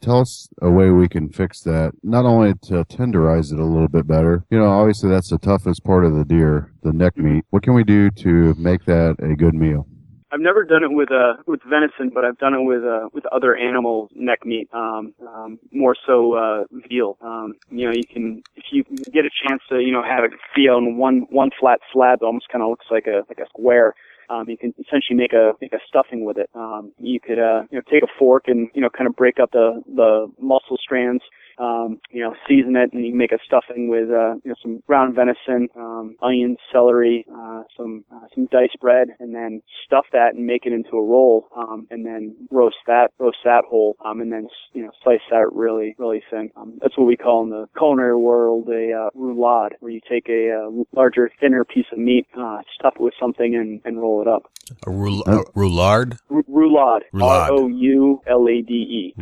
[0.00, 1.92] tell us a way we can fix that.
[2.02, 4.44] Not only to tenderize it a little bit better.
[4.50, 7.44] You know, obviously that's the toughest part of the deer, the neck meat.
[7.50, 9.86] What can we do to make that a good meal?
[10.32, 13.26] I've never done it with uh with venison, but I've done it with uh with
[13.26, 14.68] other animal neck meat.
[14.72, 17.18] Um, um more so uh veal.
[17.20, 20.30] Um, you know, you can if you get a chance to you know have it
[20.54, 23.48] veal on one one flat slab, that almost kind of looks like a like a
[23.48, 23.94] square.
[24.30, 26.48] Um, you can essentially make a make a stuffing with it.
[26.54, 29.40] Um, you could uh you know take a fork and you know kind of break
[29.40, 31.22] up the the muscle strands
[31.60, 34.82] um, you know, season it, and you make a stuffing with, uh, you know, some
[34.86, 40.34] ground venison, um, onions, celery, uh, some uh, some diced bread, and then stuff that
[40.34, 44.20] and make it into a roll, um, and then roast that, roast that whole, um,
[44.20, 46.50] and then you know, slice that really, really thin.
[46.56, 50.28] Um, that's what we call in the culinary world a uh, roulade, where you take
[50.28, 54.22] a uh, larger, thinner piece of meat, uh, stuff it with something, and, and roll
[54.22, 54.50] it up.
[54.86, 56.18] A, roul- a roulade?
[56.30, 57.02] R- roulade.
[57.12, 57.22] Roulade.
[57.22, 59.14] R O U L A D E.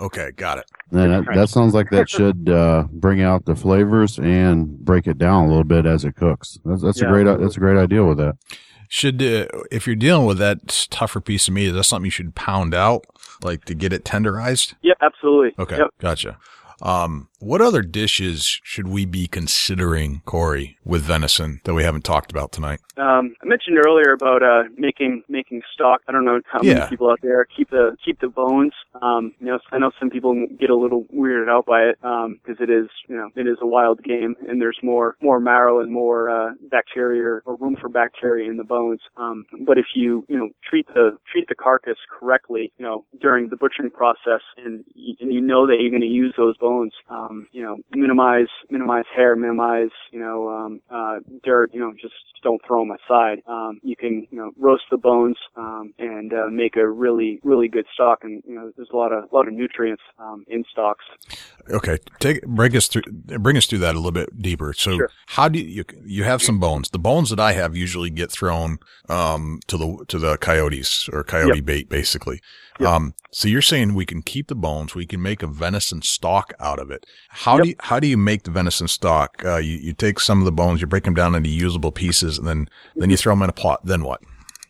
[0.00, 0.64] Okay, got it.
[0.90, 5.18] And that, that sounds like that should uh, bring out the flavors and break it
[5.18, 6.58] down a little bit as it cooks.
[6.64, 7.44] That's, that's Yeah, a great absolutely.
[7.44, 8.36] that's a great idea with that.
[8.88, 12.10] Should uh, if you're dealing with that tougher piece of meat, is that something you
[12.10, 13.04] should pound out,
[13.42, 14.74] like to get it tenderized?
[14.82, 15.54] Yep, absolutely.
[15.62, 15.90] Okay, Yep.
[16.00, 16.38] gotcha.
[16.82, 22.30] Um, what other dishes should we be considering, Corey, with venison that we haven't talked
[22.30, 22.80] about tonight?
[22.96, 26.02] Um, I mentioned earlier about uh, making making stock.
[26.08, 26.74] I don't know how Yeah.
[26.74, 28.72] many people out there keep the keep the bones.
[29.00, 32.60] Um, you know, I know some people get a little weirded out by it because
[32.60, 35.90] it is you know it is a wild game and there's more more marrow and
[35.92, 39.00] more uh, bacteria or room for bacteria in the bones.
[39.16, 43.48] Um, but if you you know treat the treat the carcass correctly, you know during
[43.48, 46.69] the butchering process and y- and you know that you're going to use those bones,
[47.08, 52.14] um, you know minimize minimize hair, minimize you know um, uh, dirt, you know just
[52.42, 53.42] don't throw them aside.
[53.46, 57.68] Um, you can, you know, roast the bones um, and uh, make a really, really
[57.68, 58.20] good stock.
[58.22, 61.04] And you know, there's a lot of, lot of nutrients um, in stocks.
[61.70, 63.02] Okay, take break us through,
[63.38, 64.72] bring us through that a little bit deeper.
[64.72, 65.10] So, Sure.
[65.26, 66.90] how do you you have some bones?
[66.90, 71.22] The bones that I have usually get thrown um, to the to the coyotes or
[71.22, 71.64] coyote Yep.
[71.64, 72.40] bait, basically.
[72.80, 72.88] Yep.
[72.88, 76.52] Um, so you're saying we can keep the bones, we can make a venison stock
[76.58, 77.06] out of it.
[77.28, 77.62] How Yep.
[77.62, 79.44] do you, how do you make the venison stock?
[79.44, 82.38] Uh, you you take some of the bones, you break them down into usable pieces,
[82.38, 83.84] and then then you throw them in a pot.
[83.84, 84.22] Then what?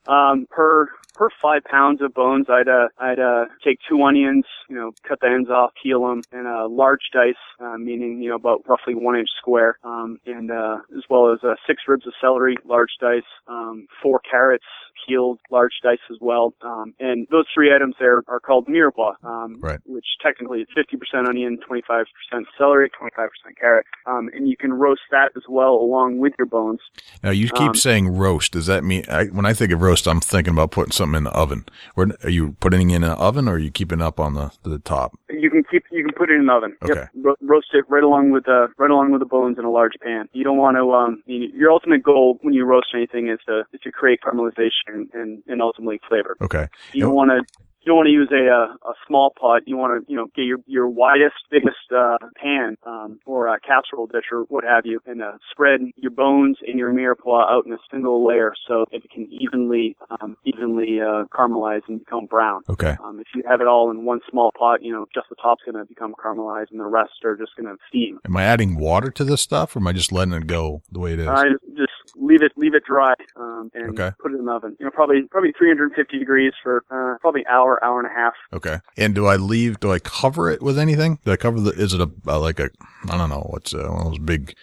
[0.08, 4.74] Um, per per five pounds of bones, I'd uh, I'd uh, take two onions, you
[4.74, 8.36] know, cut the ends off, peel them, and a large dice, uh, meaning you know
[8.36, 12.14] about roughly one inch square, um, and uh, as well as uh, six ribs of
[12.20, 14.64] celery, large dice, um, four carrots,
[15.06, 19.58] peeled, large dice as well, um, and those three items there are called mirepoix, um,
[19.60, 19.78] Right.
[19.86, 25.32] which technically is 50% onion, 25% celery, 25% carrot, um, and you can roast that
[25.36, 26.80] as well along with your bones.
[27.22, 28.52] Now you keep Um, saying roast.
[28.52, 31.24] Does that mean I, when I think of roast, I'm thinking about putting something in
[31.24, 31.64] the oven?
[31.94, 34.50] Where are you putting it in an oven, or are you keeping up on the
[34.62, 35.18] the top?
[35.28, 36.76] You can keep you can put it in the oven.
[36.82, 36.94] Okay.
[37.00, 37.10] Yep.
[37.22, 39.94] Ro- roast it right along with uh, right along with the bones in a large
[40.02, 40.28] pan.
[40.32, 43.64] You don't want to um you, your ultimate goal when you roast anything is to
[43.72, 46.36] is to create caramelization and, and ultimately flavor.
[46.40, 46.68] Okay.
[46.92, 47.42] You don't want to
[47.80, 49.62] you don't want to use a, uh, a small pot.
[49.66, 53.58] You want to, you know, get your, your widest, biggest, uh, pan, um, or a
[53.58, 57.64] casserole dish or what have you, and, uh, spread your bones and your mirepoix out
[57.64, 62.60] in a single layer so it can evenly, um, evenly, uh, caramelize and become brown.
[62.68, 62.96] Okay.
[63.02, 65.62] Um, if you have it all in one small pot, you know, just the top's
[65.64, 68.20] going to become caramelized and the rest are just going to steam.
[68.26, 70.98] Am I adding water to this stuff, or am I just letting it go the
[70.98, 71.28] way it is?
[71.28, 74.14] I just leave it leave it dry um, and Okay.
[74.20, 74.76] put it in the oven.
[74.78, 78.34] You know, probably probably 350 degrees for uh, probably hour hour and a half.
[78.52, 78.78] Okay.
[78.96, 79.80] And do I leave?
[79.80, 81.18] Do I cover it with anything?
[81.24, 81.70] Do I cover the?
[81.70, 82.70] Is it a, uh like a?
[83.08, 83.46] I don't know.
[83.50, 84.54] What's uh, one of those big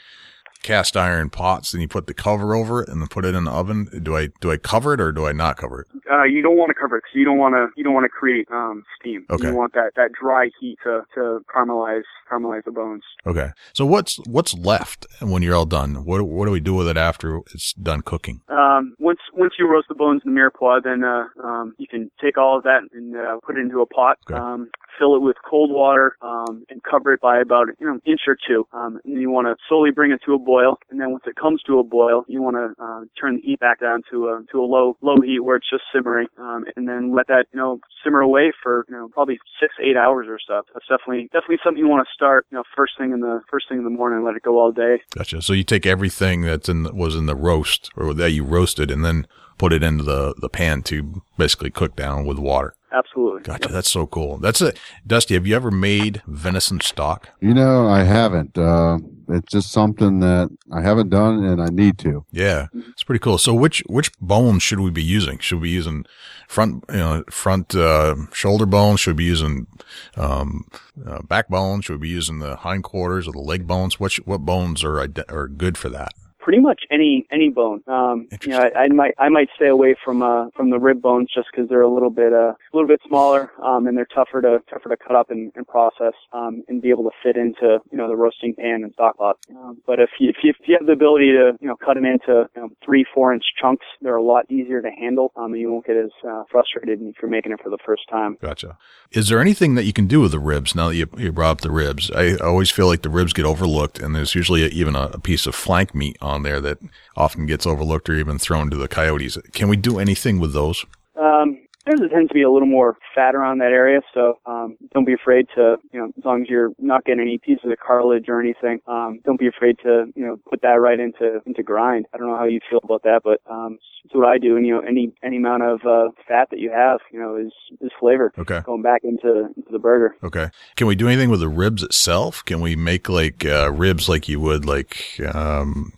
[0.68, 3.46] cast iron pots, and you put the cover over it, and then put it in
[3.46, 3.88] the oven?
[4.04, 5.88] Do I do I cover it or do I not cover it?
[6.12, 8.04] Uh, you don't want to cover it because you don't want to you don't want
[8.04, 9.26] to create um, steam.
[9.30, 9.48] Okay.
[9.48, 13.04] You want that, that dry heat to, to caramelize caramelize the bones.
[13.26, 13.52] Okay.
[13.74, 16.04] So what's what's left when you're all done?
[16.06, 18.42] What what do we do with it after it's done cooking?
[18.50, 22.12] Um, once once you roast the bones in the mirepoix, then uh, um, you can
[22.22, 24.18] take all of that and uh, put it into a pot.
[24.30, 24.38] Okay.
[24.38, 28.02] Um, fill it with cold water um, and cover it by about you know an
[28.06, 28.68] inch or two.
[28.74, 30.78] Um, and you want to slowly bring it to a boil.
[30.90, 33.60] And then once it comes to a boil, you want to uh, turn the heat
[33.60, 36.28] back down to a to a low low heat where it's just simmering.
[36.38, 39.98] Um, and then let that you know simmer away for you know probably six eight
[39.98, 40.62] hours or so.
[40.74, 43.70] That's definitely definitely something you want to start you know first thing in the first
[43.70, 44.24] thing in the morning.
[44.24, 45.02] Let it go all day.
[45.16, 45.42] Gotcha.
[45.42, 49.04] So you take everything that's in was in the roast or that you roasted, and
[49.04, 49.28] then
[49.58, 52.74] put it into the the pan to basically cook down with water.
[52.92, 53.42] Absolutely.
[53.44, 53.70] Gotcha.
[53.70, 54.38] That's so cool.
[54.38, 54.80] That's it.
[55.06, 55.34] Dusty.
[55.34, 57.30] Have you ever made venison stock?
[57.40, 58.58] You know, I haven't.
[58.58, 62.26] Uh, it's just something that I haven't done and I need to.
[62.32, 63.38] Yeah, it's pretty cool.
[63.38, 65.40] So which which bones should we be using?
[65.40, 66.06] Should we be using
[66.48, 69.00] front you know front uh, shoulder bones?
[69.02, 69.68] Should we be using
[70.16, 70.66] um,
[71.06, 71.82] uh, backbone?
[71.82, 74.00] Should we be using the hindquarters or the leg bones?
[74.00, 76.14] What sh- what bones are are good for that?
[76.48, 77.84] Pretty much any any bone.
[77.88, 81.02] Um, you know, I, I might I might stay away from uh, from the rib
[81.02, 84.08] bones just because they're a little bit uh, a little bit smaller um, and they're
[84.16, 87.36] tougher to tougher to cut up and, and process um, and be able to fit
[87.36, 89.36] into you know the roasting pan and stock pot.
[89.50, 91.96] Um, but if you, if you if you have the ability to you know cut
[91.96, 95.52] them into you know, three four inch chunks, they're a lot easier to handle um,
[95.52, 98.38] and you won't get as uh, frustrated if you're making it for the first time.
[98.42, 98.78] Gotcha.
[99.12, 101.52] Is there anything that you can do with the ribs now that you, you brought
[101.52, 102.10] up the ribs?
[102.12, 105.20] I always feel like the ribs get overlooked, and there's usually a, even a, a
[105.20, 106.80] piece of flank meat on there that
[107.16, 109.38] often gets overlooked or even thrown to the coyotes.
[109.54, 110.86] Can we do anything with those?
[111.16, 111.57] Um,
[111.96, 115.14] there tends to be a little more fat around that area, so um, don't be
[115.14, 118.40] afraid to, you know, as long as you're not getting any pieces of cartilage or
[118.40, 122.06] anything, um, don't be afraid to, you know, put that right into into grind.
[122.14, 124.58] I don't know how you feel about that, but um, it's what I do.
[124.58, 127.54] And you know, any any amount of uh, fat that you have, you know, is
[127.82, 128.32] is flavor.
[128.38, 128.62] Okay.
[128.66, 130.16] Going back into into the burger.
[130.24, 130.50] Okay.
[130.76, 132.44] Can we do anything with the ribs itself?
[132.46, 135.94] Can we make like uh, ribs like you would like um,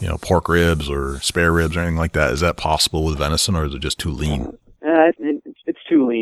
[0.00, 2.32] you know pork ribs or spare ribs or anything like that?
[2.32, 4.56] Is that possible with venison, or is it just too lean?
[4.88, 5.37] Uh, it,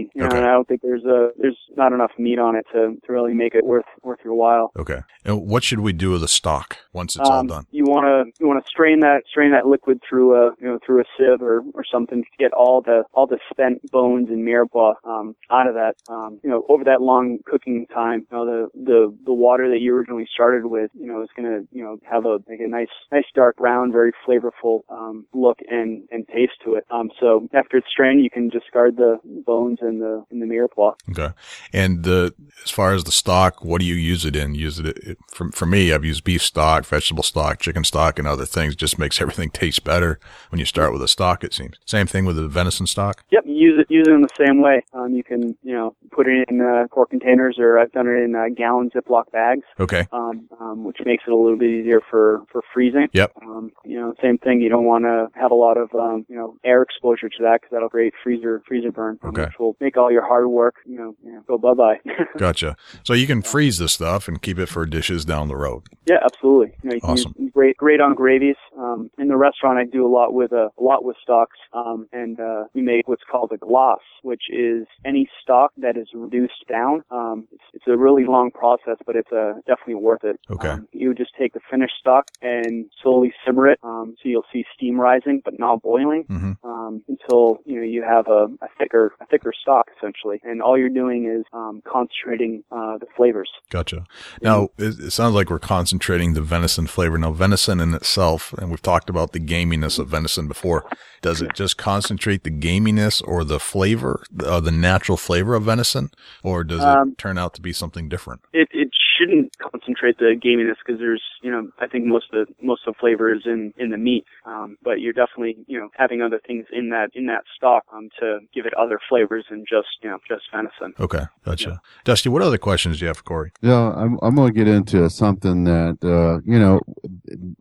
[0.01, 0.11] it's too lean.
[0.15, 0.37] You know, Okay.
[0.39, 3.35] and I don't think there's a there's not enough meat on it to, to really
[3.35, 4.73] make it worth worth your while.
[4.79, 5.01] Okay.
[5.25, 7.67] And what should we do with the stock once it's all Um, done?
[7.71, 10.79] You want to you want to strain that strain that liquid through a you know
[10.85, 14.47] through a sieve or, or something to get all the all the spent bones and
[14.47, 15.95] mirepoix um, out of that.
[16.09, 19.81] Um, you know over that long cooking time, you know the the the water that
[19.81, 22.69] you originally started with, you know, is going to you know have a like a
[22.69, 26.85] nice nice dark brown, very flavorful um, look and and taste to it.
[26.91, 30.95] Um, so after it's strained, you can discard the bones and the and the mirepoix.
[31.11, 31.35] Okay.
[31.73, 32.35] And the
[32.65, 34.55] as far as the stock, what do you use it in?
[34.55, 35.93] Use it, it for for me.
[35.93, 38.75] I've used beef stock, vegetable stock, chicken stock, and other things.
[38.77, 40.19] Just makes everything taste better
[40.51, 41.45] when you start with a stock.
[41.45, 41.77] It seems.
[41.87, 43.25] Same thing with the venison stock.
[43.31, 44.85] Yep, use it use it in the same way.
[44.93, 48.23] Um, you can you know put it in uh, quart containers, or I've done it
[48.23, 50.07] in uh, gallon Ziploc bags, Okay.
[50.13, 53.09] um, um, which makes it a little bit easier for for freezing.
[53.13, 53.33] Yep.
[53.43, 54.61] Um, you know, same thing.
[54.61, 57.61] You don't want to have a lot of um, you know air exposure to that
[57.61, 59.43] because that'll create freezer freezer burn, Okay.
[59.45, 62.01] which will make all your hard work you know, you know go bye bye.
[62.39, 62.77] Gotcha.
[63.03, 65.83] So you can freeze this stuff and keep it for dishes down the road.
[66.07, 66.75] Yeah, absolutely.
[66.83, 67.51] You know, you Awesome.
[67.53, 68.57] great, great on gravies.
[68.79, 72.09] Um, in the restaurant, I do a lot with a, a lot with stocks, um,
[72.13, 76.67] and uh, we make what's called a glace, which is any stock that is reduced
[76.69, 77.03] down.
[77.11, 80.39] Um, it's, it's a really long process, but it's uh, definitely worth it.
[80.51, 80.69] Okay.
[80.69, 84.47] Um, you would just take the finished stock and slowly simmer it, um, so you'll
[84.53, 88.69] see steam rising, but not boiling hmm um, until you know you have a, a
[88.79, 93.51] thicker a thicker stock essentially, and all you're doing is um, concentrating uh, the flavors.
[93.71, 94.05] Gotcha.
[94.41, 97.19] Now it, it sounds like we're concentrating the venison flavor.
[97.19, 100.85] Now venison in itself, and we've talked about the gaminess of venison before.
[101.23, 106.11] Does it just concentrate the gaminess or the flavor, uh, the natural flavor of venison,
[106.45, 108.43] or does Um, it turn out to be something different?
[108.53, 112.55] it it shouldn't concentrate the gaminess because there's you know I think most of the
[112.65, 115.89] most of the flavor is in in the meat, um, but you're definitely you know
[115.95, 119.65] having other things in that in that stock um, to give it other flavors than
[119.69, 120.95] just you know just venison.
[121.01, 121.81] Okay, gotcha.
[122.05, 123.53] Dusty, what other questions do you have for Corey?
[123.61, 126.81] Yeah, I'm I'm going to get into something that uh, you know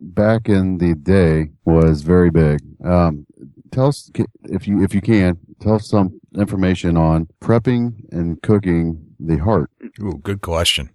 [0.00, 2.60] back in the day was very big.
[2.84, 3.26] Um,
[3.70, 4.10] tell us
[4.44, 9.70] if you if you can tell us some information on prepping and cooking the heart.
[10.00, 10.90] Ooh, good question.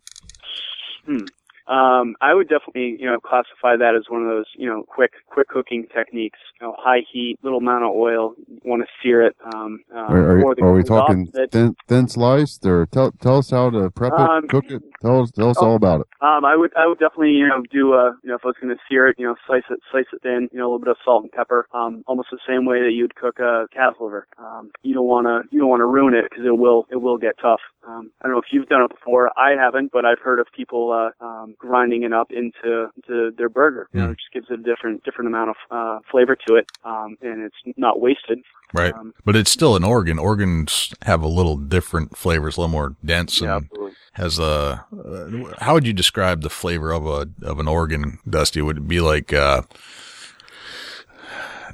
[1.68, 5.12] Um, I would definitely, you know, classify that as one of those, you know, quick,
[5.28, 6.40] quick cooking techniques.
[6.60, 8.34] You know, high heat, little amount of oil.
[8.66, 9.38] Want to sear it.
[9.54, 13.70] Um, uh, Are, are, are we talking thin, thin sliced or tell tell us how
[13.70, 14.84] to prep it, Um, cook it?
[15.02, 16.08] Tell us tell us oh, all about it.
[16.20, 18.56] Um, I would, I would definitely, you know, do a, you know, if I was
[18.62, 20.80] going to sear it, you know, slice it, slice it thin, you know, a little
[20.80, 23.94] bit of salt and pepper, um, almost the same way that you'd cook a calf
[24.02, 24.28] liver.
[24.38, 26.98] Um, you don't want to, you don't want to ruin it because it will, it
[26.98, 27.62] will get tough.
[27.88, 29.32] Um, I don't know if you've done it before.
[29.38, 33.50] I haven't, but I've heard of people, uh, um, grinding it up into, into their
[33.50, 33.88] burger.
[33.94, 34.12] You know, Mm.
[34.12, 36.72] it just gives it a different, different amount of, uh, flavor to it.
[36.86, 38.40] Um, and it's not wasted.
[38.74, 40.18] Right, Um, but it's still an organ.
[40.20, 43.92] Organs have a little different flavors, a little more dense, yeah, and absolutely.
[44.14, 44.86] has a.
[44.94, 48.62] Uh, how would you describe the flavor of a of an organ, Dusty?
[48.62, 49.34] Would it be like?
[49.34, 49.64] Uh,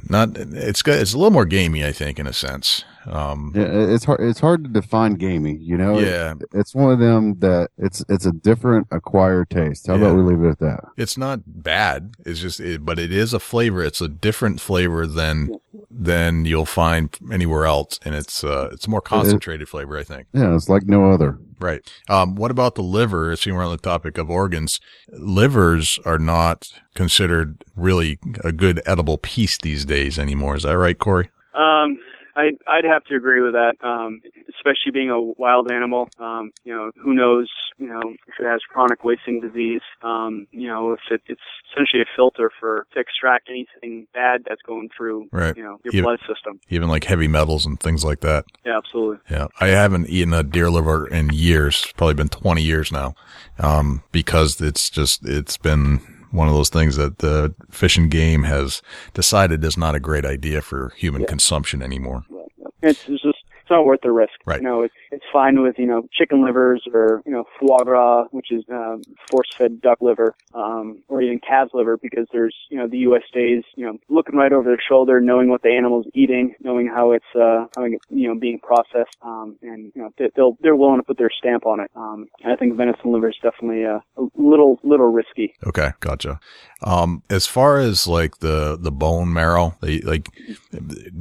[0.10, 0.82] not it's.
[0.86, 2.84] It's a little more gamey, I think, in a sense.
[3.08, 4.20] Um, Yeah, it's hard.
[4.22, 5.55] It's hard to define gamey.
[5.58, 9.88] You know, yeah, it's one of them that it's it's a different acquired taste.
[9.88, 10.08] How Yeah.
[10.08, 10.80] about we leave it at that?
[10.97, 12.16] it's not bad.
[12.26, 13.84] It's just, it, but it is a flavor.
[13.84, 15.51] It's a different flavor than
[15.89, 20.28] than you'll find anywhere else, and it's uh, it's a more concentrated flavor, I think.
[20.34, 21.38] Yeah, it's like no other.
[21.60, 21.82] Right.
[22.08, 23.36] Um, what about the liver?
[23.36, 24.80] Seeing we're on the topic of organs,
[25.12, 30.55] livers are not considered really a good edible piece these days anymore.
[30.55, 31.30] Is that right, Corey?
[31.55, 31.97] Um,
[32.38, 36.08] I, I'd have to agree with that, um, especially being a wild animal.
[36.20, 40.68] Um, you know, who knows, you know, if it has chronic wasting disease, um, you
[40.68, 41.42] know, if it, it's
[41.74, 45.58] essentially a filter for, to extract anything bad that's going through, Right.
[45.58, 46.60] you know, your Even- blood system.
[46.70, 48.46] Even like heavy metals and things like that.
[48.66, 49.18] Yeah, absolutely.
[49.32, 51.92] Yeah, I haven't eaten a deer liver in years.
[51.98, 53.16] Probably been 20 years now.
[53.60, 56.02] Um, because it's just, it's been
[56.38, 58.82] one of those things that the fish and game has
[59.14, 62.24] decided is not a great idea for human consumption anymore.
[62.82, 63.06] It's,
[63.68, 64.32] it's not worth the risk.
[64.45, 64.61] Right.
[64.61, 68.28] You know, it's, it's fine with, you know, chicken livers or, you know, foie gras,
[68.32, 72.88] which is, um, force-fed duck liver, um, or even calf's liver because there's, you know,
[72.88, 76.88] the USDA's, you know, looking right over their shoulder, knowing what the animal's eating, knowing
[76.88, 80.57] how it's, uh, how it's, you know, being processed, um, and, you know, they, they'll,
[80.61, 81.91] they're willing to put their stamp on it.
[81.93, 85.55] Um, and I think venison liver is definitely, uh, a little, little risky.
[85.65, 86.39] Okay, gotcha.
[86.82, 90.30] Um, as far as like the the bone marrow, they like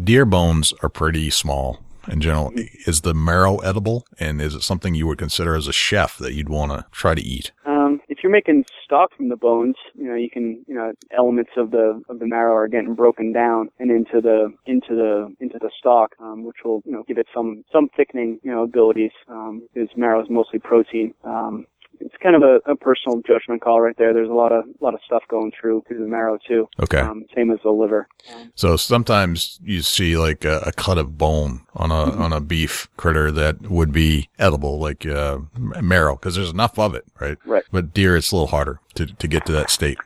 [0.05, 1.78] deer bones are pretty small
[2.09, 2.52] in general.
[2.86, 6.34] Is the marrow edible, and is it something you would consider as a chef that
[6.34, 7.52] you'd want to try to eat?
[7.64, 11.50] Um, if you're making stock from the bones, you know, you can, you know, elements
[11.57, 15.59] of the of the marrow are getting broken down and into the into the into
[15.61, 19.12] the stock, um, which will, you know, give it some some thickening, you know, abilities.
[19.28, 21.14] Um, because marrow is mostly protein.
[21.24, 21.66] Um,
[22.01, 24.12] it's kind of a, a personal judgment call right there.
[24.12, 26.68] There's a lot of lot of stuff going through through the marrow too.
[26.80, 26.99] Okay.
[27.01, 28.09] Um, same as the liver.
[28.55, 32.88] So sometimes you see like a, a cut of bone on a on a beef
[32.97, 37.38] critter that would be edible, like uh, marrow, because there's enough of it, right?
[37.44, 37.64] Right.
[37.70, 39.99] But deer, it's a little harder to to get to that state.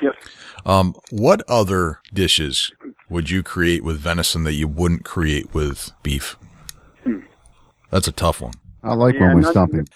[0.00, 0.14] Yep.
[0.64, 2.72] Um, what other dishes
[3.08, 6.36] would you create with venison that you wouldn't create with beef?
[7.90, 8.54] That's a tough one.
[8.82, 9.86] I like Yeah, when we not- stump him.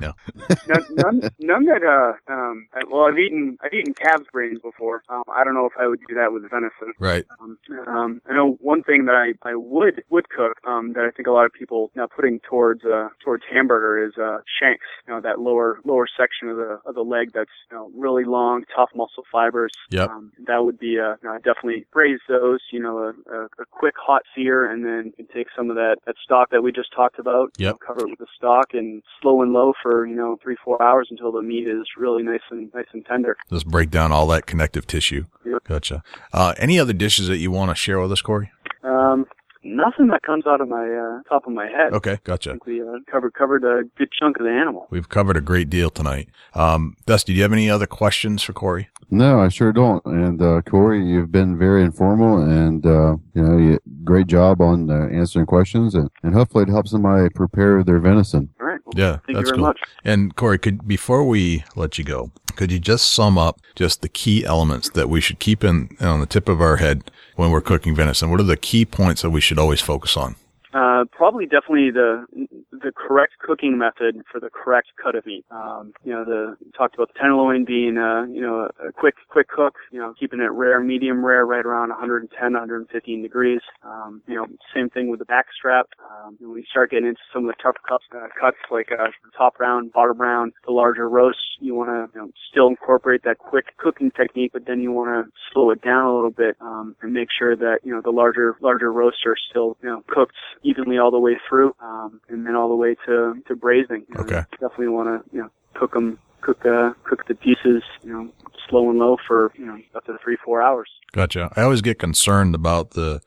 [0.00, 0.12] No.
[0.68, 5.02] none, none, none that uh um well I've eaten I've eaten calves brains before.
[5.08, 6.92] Um, I don't know if I would do that with venison.
[6.98, 7.24] Right.
[7.40, 11.10] Um, um, I know one thing that I, I would would cook um, that I
[11.10, 14.86] think a lot of people now putting towards uh, towards hamburger is uh, shanks.
[15.06, 18.24] You know that lower lower section of the of the leg that's you know really
[18.24, 19.72] long, tough muscle fibers.
[19.90, 20.10] Yep.
[20.10, 22.60] Um, that would be uh, you know, definitely braise those.
[22.72, 25.76] You know a, a, a quick hot sear, and then you can take some of
[25.76, 27.50] that that stock that we just talked about.
[27.58, 27.74] you Yep.
[27.74, 30.80] know, cover it with the stock and slow and low for you know three four
[30.82, 33.36] hours until the meat is really nice and nice and tender.
[33.50, 35.24] Just break down all that connective tissue.
[35.44, 35.64] Yep.
[35.64, 36.02] Gotcha.
[36.32, 38.50] Uh, any other dishes that you want to share with us, Corey?
[38.82, 39.26] Um,
[39.66, 41.92] nothing that comes out of my uh, top of my head.
[41.92, 42.12] Okay.
[42.12, 42.50] I Gotcha.
[42.50, 44.86] think we uh, covered covered a good chunk of the animal.
[44.90, 46.28] We've covered a great deal tonight.
[46.54, 48.88] Um, Dusty, do you have any other questions for Corey?
[49.10, 50.04] No, I sure don't.
[50.06, 54.90] And uh, Corey, you've been very informal, and uh, you know, you, great job on
[54.90, 58.48] uh, answering questions, and, and hopefully it helps somebody prepare their venison.
[58.60, 58.80] All right.
[58.84, 59.66] Well, Yeah, Thank that's you very cool.
[59.66, 59.80] much.
[60.04, 64.08] And Corey, could before we let you go, could you just sum up just the
[64.08, 67.60] key elements that we should keep in on the tip of our head when we're
[67.60, 68.30] cooking venison?
[68.30, 70.36] What are the key points that we should always focus on?
[70.76, 72.26] Uh, probably definitely the
[72.70, 75.42] the correct cooking method for the correct cut of meat.
[75.50, 79.48] Um, you know, the talked about the tenderloin being uh, you know a quick quick
[79.48, 79.76] cook.
[79.90, 83.60] You know, keeping it rare, medium rare, right around 110, 115 degrees.
[83.84, 85.86] Um, you know, same thing with the back strap.
[86.10, 89.08] Um, when we start getting into some of the tough cuts, uh, cuts like uh,
[89.34, 93.38] top round, bottom round, the larger roasts, you want to you know, still incorporate that
[93.38, 96.94] quick cooking technique, but then you want to slow it down a little bit um,
[97.00, 100.34] and make sure that you know the larger larger roasts are still you know cooked
[100.68, 104.04] evenly all the way through, um, and then all the way to to braising.
[104.08, 104.42] You know, Okay.
[104.60, 108.30] definitely want to you know cook them, cook uh, cook the pieces, you know,
[108.68, 110.88] slow and low for you know up to three four hours.
[111.12, 111.50] Gotcha.
[111.56, 113.20] I always get concerned about the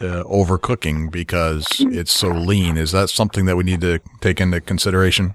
[0.00, 2.76] uh, overcooking because it's so lean.
[2.76, 5.34] Is that something that we need to take into consideration?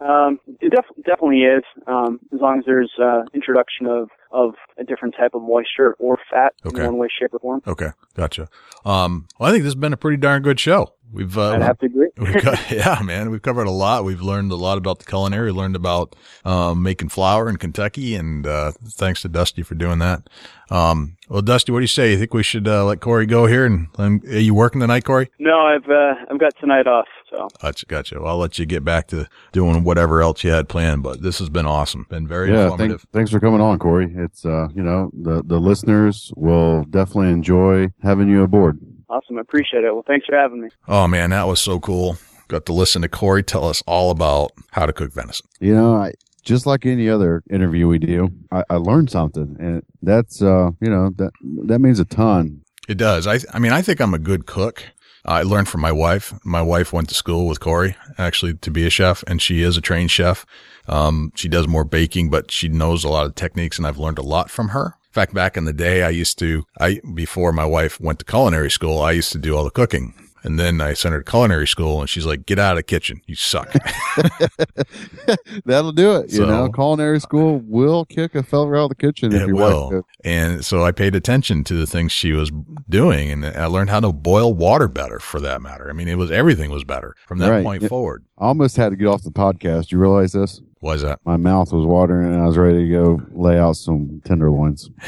[0.00, 4.84] Um, it def- definitely is, um, as long as there's uh, introduction of of a
[4.84, 6.80] different type of moisture or fat Okay.
[6.80, 7.62] in one way, shape, or form.
[7.66, 8.48] Okay, gotcha.
[8.84, 10.92] Um, well, I think this has been a pretty darn good show.
[11.12, 12.08] We've uh, I'd have to agree.
[12.18, 14.04] We've got, yeah, man, we've covered a lot.
[14.04, 15.52] We've learned a lot about the culinary.
[15.52, 19.98] We learned about um, making flour in Kentucky, and uh, thanks to Dusty for doing
[20.00, 20.28] that.
[20.70, 22.10] Um, well, Dusty, what do you say?
[22.12, 23.64] You think we should uh, let Corey go here?
[23.66, 25.30] And um, are you working tonight, Corey?
[25.38, 28.20] No, I've uh, I've got tonight off, so Gotcha, gotcha.
[28.20, 31.02] Well, I'll let you get back to doing whatever else you had planned.
[31.02, 32.06] But this has been awesome.
[32.08, 33.00] Been very yeah, informative.
[33.02, 34.12] thank, thanks for coming on, Corey.
[34.16, 38.78] It's uh, you know, the the listeners will definitely enjoy having you aboard.
[39.08, 39.38] awesome.
[39.38, 39.92] I appreciate it.
[39.92, 40.68] Well, thanks for having me.
[40.88, 42.16] oh man, that was so cool.
[42.48, 45.48] Got to listen to Corey tell us all about how to cook venison.
[45.58, 46.12] You know, I,
[46.44, 50.88] just like any other interview we do, I, I learned something, and that's uh, you
[50.88, 52.62] know, that that means a ton.
[52.88, 53.26] It does.
[53.26, 54.84] I, I mean, I think I'm a good cook.
[55.26, 56.32] I learned from my wife.
[56.44, 59.76] My wife went to school with Corey actually to be a chef and she is
[59.76, 60.46] a trained chef.
[60.86, 64.18] Um, she does more baking, but she knows a lot of techniques and I've learned
[64.18, 64.86] a lot from her.
[64.86, 68.24] In fact, back in the day, I used to, I, before my wife went to
[68.24, 70.14] culinary school, I used to do all the cooking.
[70.46, 72.82] And then I sent her to culinary school and she's like, get out of the
[72.84, 73.20] kitchen.
[73.26, 73.72] You suck.
[75.64, 76.30] That'll do it.
[76.30, 79.48] You So- know, culinary school will kick a fella out of the kitchen if it
[79.48, 80.02] you will.
[80.24, 82.50] And so I paid attention to the things she was
[82.88, 85.88] doing and I learned how to boil water better for that matter.
[85.90, 87.64] I mean, it was, everything was better from that Right.
[87.64, 87.88] point Yeah.
[87.88, 88.24] forward.
[88.38, 89.90] I almost had to get off the podcast.
[89.92, 90.60] You realize this?
[90.80, 91.20] Why is that?
[91.24, 94.90] My mouth was watering and I was ready to go lay out some tenderloins.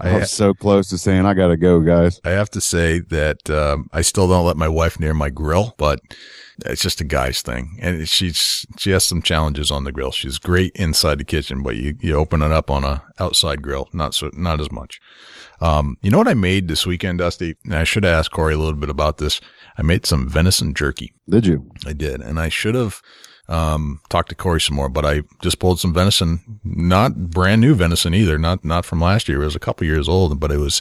[0.00, 2.20] I was so close to saying, I got to go, guys.
[2.24, 5.74] I have to say that um, I still don't let my wife near my grill,
[5.78, 6.00] but
[6.66, 7.78] it's just a guy's thing.
[7.80, 10.12] And she's she has some challenges on the grill.
[10.12, 13.88] She's great inside the kitchen, but you, you open it up on a outside grill,
[13.92, 15.00] not so not as much.
[15.60, 17.56] Um, you know what I made this weekend, Dusty?
[17.64, 19.40] And I should have asked Corey a little bit about this.
[19.78, 21.14] I made some venison jerky.
[21.28, 21.70] Did you?
[21.86, 23.00] I did, and I should have
[23.48, 24.88] um, talked to Corey some more.
[24.88, 29.28] But I just pulled some venison, not brand new venison either, not not from last
[29.28, 29.42] year.
[29.42, 30.80] It was a couple years old, but it was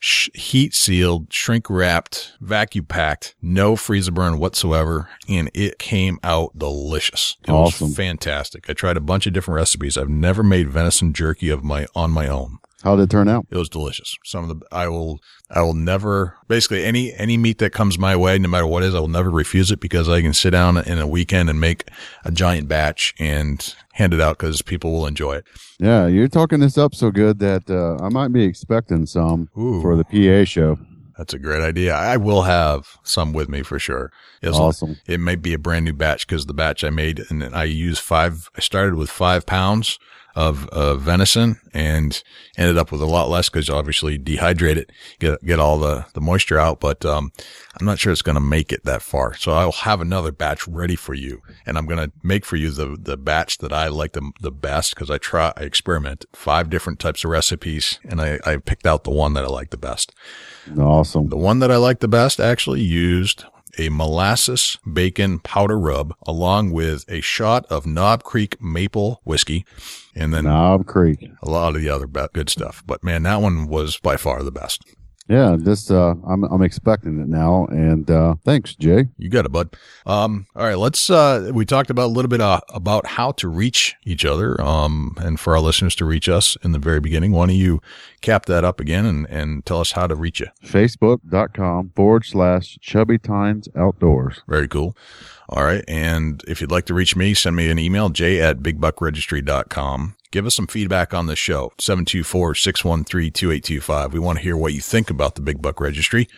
[0.00, 6.58] sh- heat sealed, shrink wrapped, vacuum packed, no freezer burn whatsoever, and it came out
[6.58, 7.36] delicious.
[7.46, 7.88] It Awesome.
[7.88, 8.68] was fantastic.
[8.68, 9.96] I tried a bunch of different recipes.
[9.96, 12.58] I've never made venison jerky of my on my own.
[12.82, 13.46] How did it turn out?
[13.50, 14.16] It was delicious.
[14.24, 15.20] Some of the I will
[15.50, 18.94] I will never basically any any meat that comes my way, no matter what is,
[18.94, 21.88] I will never refuse it because I can sit down in a weekend and make
[22.24, 25.44] a giant batch and hand it out because people will enjoy it.
[25.78, 29.82] Yeah, you're talking this up so good that uh, I might be expecting some Ooh.
[29.82, 30.78] for the PA show.
[31.18, 31.94] That's a great idea.
[31.94, 34.10] I will have some with me for sure.
[34.40, 34.96] It's Awesome.
[35.06, 38.00] It may be a brand new batch because the batch I made and I used
[38.00, 38.48] five.
[38.56, 39.98] I started with five pounds
[40.34, 42.22] of uh, venison and
[42.56, 46.20] ended up with a lot less because obviously dehydrate it, get get all the the
[46.20, 46.80] moisture out.
[46.80, 47.32] But um,
[47.78, 49.34] I'm not sure it's going to make it that far.
[49.34, 52.70] So I'll have another batch ready for you, and I'm going to make for you
[52.70, 56.70] the the batch that I like the the best because I try I experiment five
[56.70, 59.78] different types of recipes, and I I picked out the one that I like the
[59.78, 60.12] best.
[60.78, 61.28] Awesome.
[61.28, 63.44] The one that I like the best actually used
[63.78, 69.64] a molasses bacon powder rub along with a shot of Knob Creek maple whiskey
[70.14, 71.30] and then Knob Creek.
[71.42, 72.82] a lot of the other good stuff.
[72.86, 74.84] But man, that one was by far the best.
[75.30, 79.10] Yeah, this uh, I'm I'm expecting it now, and uh, thanks, Jay.
[79.16, 79.76] You got it, bud.
[80.04, 81.08] Um, all right, let's.
[81.08, 85.14] Uh, we talked about a little bit uh, about how to reach each other, um,
[85.18, 87.30] and for our listeners to reach us in the very beginning.
[87.30, 87.80] Why don't you
[88.22, 90.48] cap that up again and and tell us how to reach you?
[90.64, 94.42] Facebook.com forward slash Chubby Times Outdoors.
[94.48, 94.96] Very cool.
[95.48, 95.84] All right.
[95.86, 100.16] And if you'd like to reach me, send me an email, j at bigbuckregistry.com.
[100.32, 104.12] Give us some feedback on the show, 724-613-2825.
[104.12, 106.28] We want to hear what you think about the Big Buck Registry.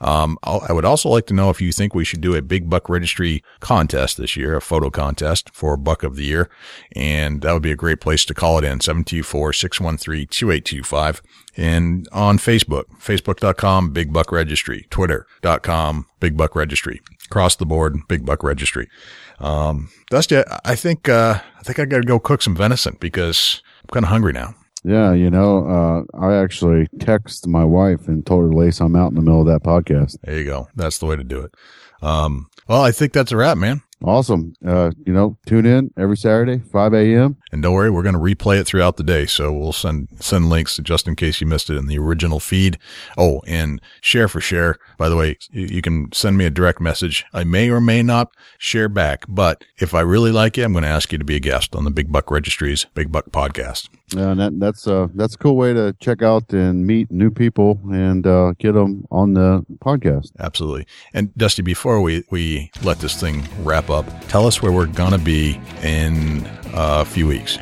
[0.00, 2.68] Um, I would also like to know if you think we should do a Big
[2.68, 6.50] Buck Registry contest this year, a photo contest for Buck of the Year.
[6.96, 11.20] And that would be a great place to call it in, 724-613-2825.
[11.56, 18.26] And on Facebook, facebook.com, Big Buck Registry, twitter.com, Big Buck Registry, across the board, Big
[18.26, 18.88] Buck Registry.
[19.40, 22.96] Um, Dusty, I- I think, uh, I think I got to go cook some venison
[23.00, 24.54] because I'm kind of hungry now.
[24.84, 28.94] Yeah, you know, uh, I actually text my wife and told her to lay some
[28.96, 30.16] out in the middle of that podcast.
[30.22, 30.68] There you go.
[30.76, 31.52] That's the way to do it.
[32.00, 33.82] Um, well, I think that's a wrap, man.
[34.02, 34.54] Awesome.
[34.64, 37.36] Uh, you know, tune in every Saturday, 5 a.m.
[37.50, 39.26] And don't worry, we're going to replay it throughout the day.
[39.26, 42.78] So we'll send, send links just in case you missed it in the original feed.
[43.16, 44.78] Oh, and share for share.
[44.98, 47.24] By the way, you, can send me a direct message.
[47.32, 50.82] I may or may not share back, but if I really like you, I'm going
[50.82, 53.88] to ask you to be a guest on the Big Buck Registries Big Buck podcast.
[54.16, 57.30] Uh, and that, that's uh, that's a cool way to check out and meet new
[57.30, 60.30] people and uh, get them on the podcast.
[60.38, 60.86] Absolutely.
[61.12, 65.12] And Dusty, before we, we let this thing wrap up, tell us where we're going
[65.12, 67.58] to be in uh, a few weeks.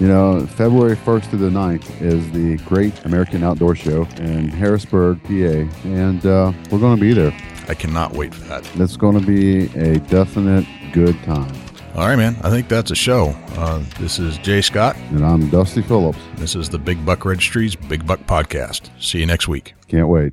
[0.00, 5.22] You know, February 1st to the 9th is the Great American Outdoor Show in Harrisburg,
[5.22, 5.30] PA,
[5.88, 7.32] and uh, we're going to be there.
[7.68, 8.68] I cannot wait for that.
[8.80, 11.61] It's going to be a definite good time.
[11.94, 12.36] All right, man.
[12.42, 13.36] I think that's a show.
[13.50, 14.96] Uh, this is Jay Scott.
[15.10, 16.18] And I'm Dusty Phillips.
[16.36, 18.88] This is the Big Buck Registries Big Buck Podcast.
[18.98, 19.74] See you next week.
[19.88, 20.32] Can't wait.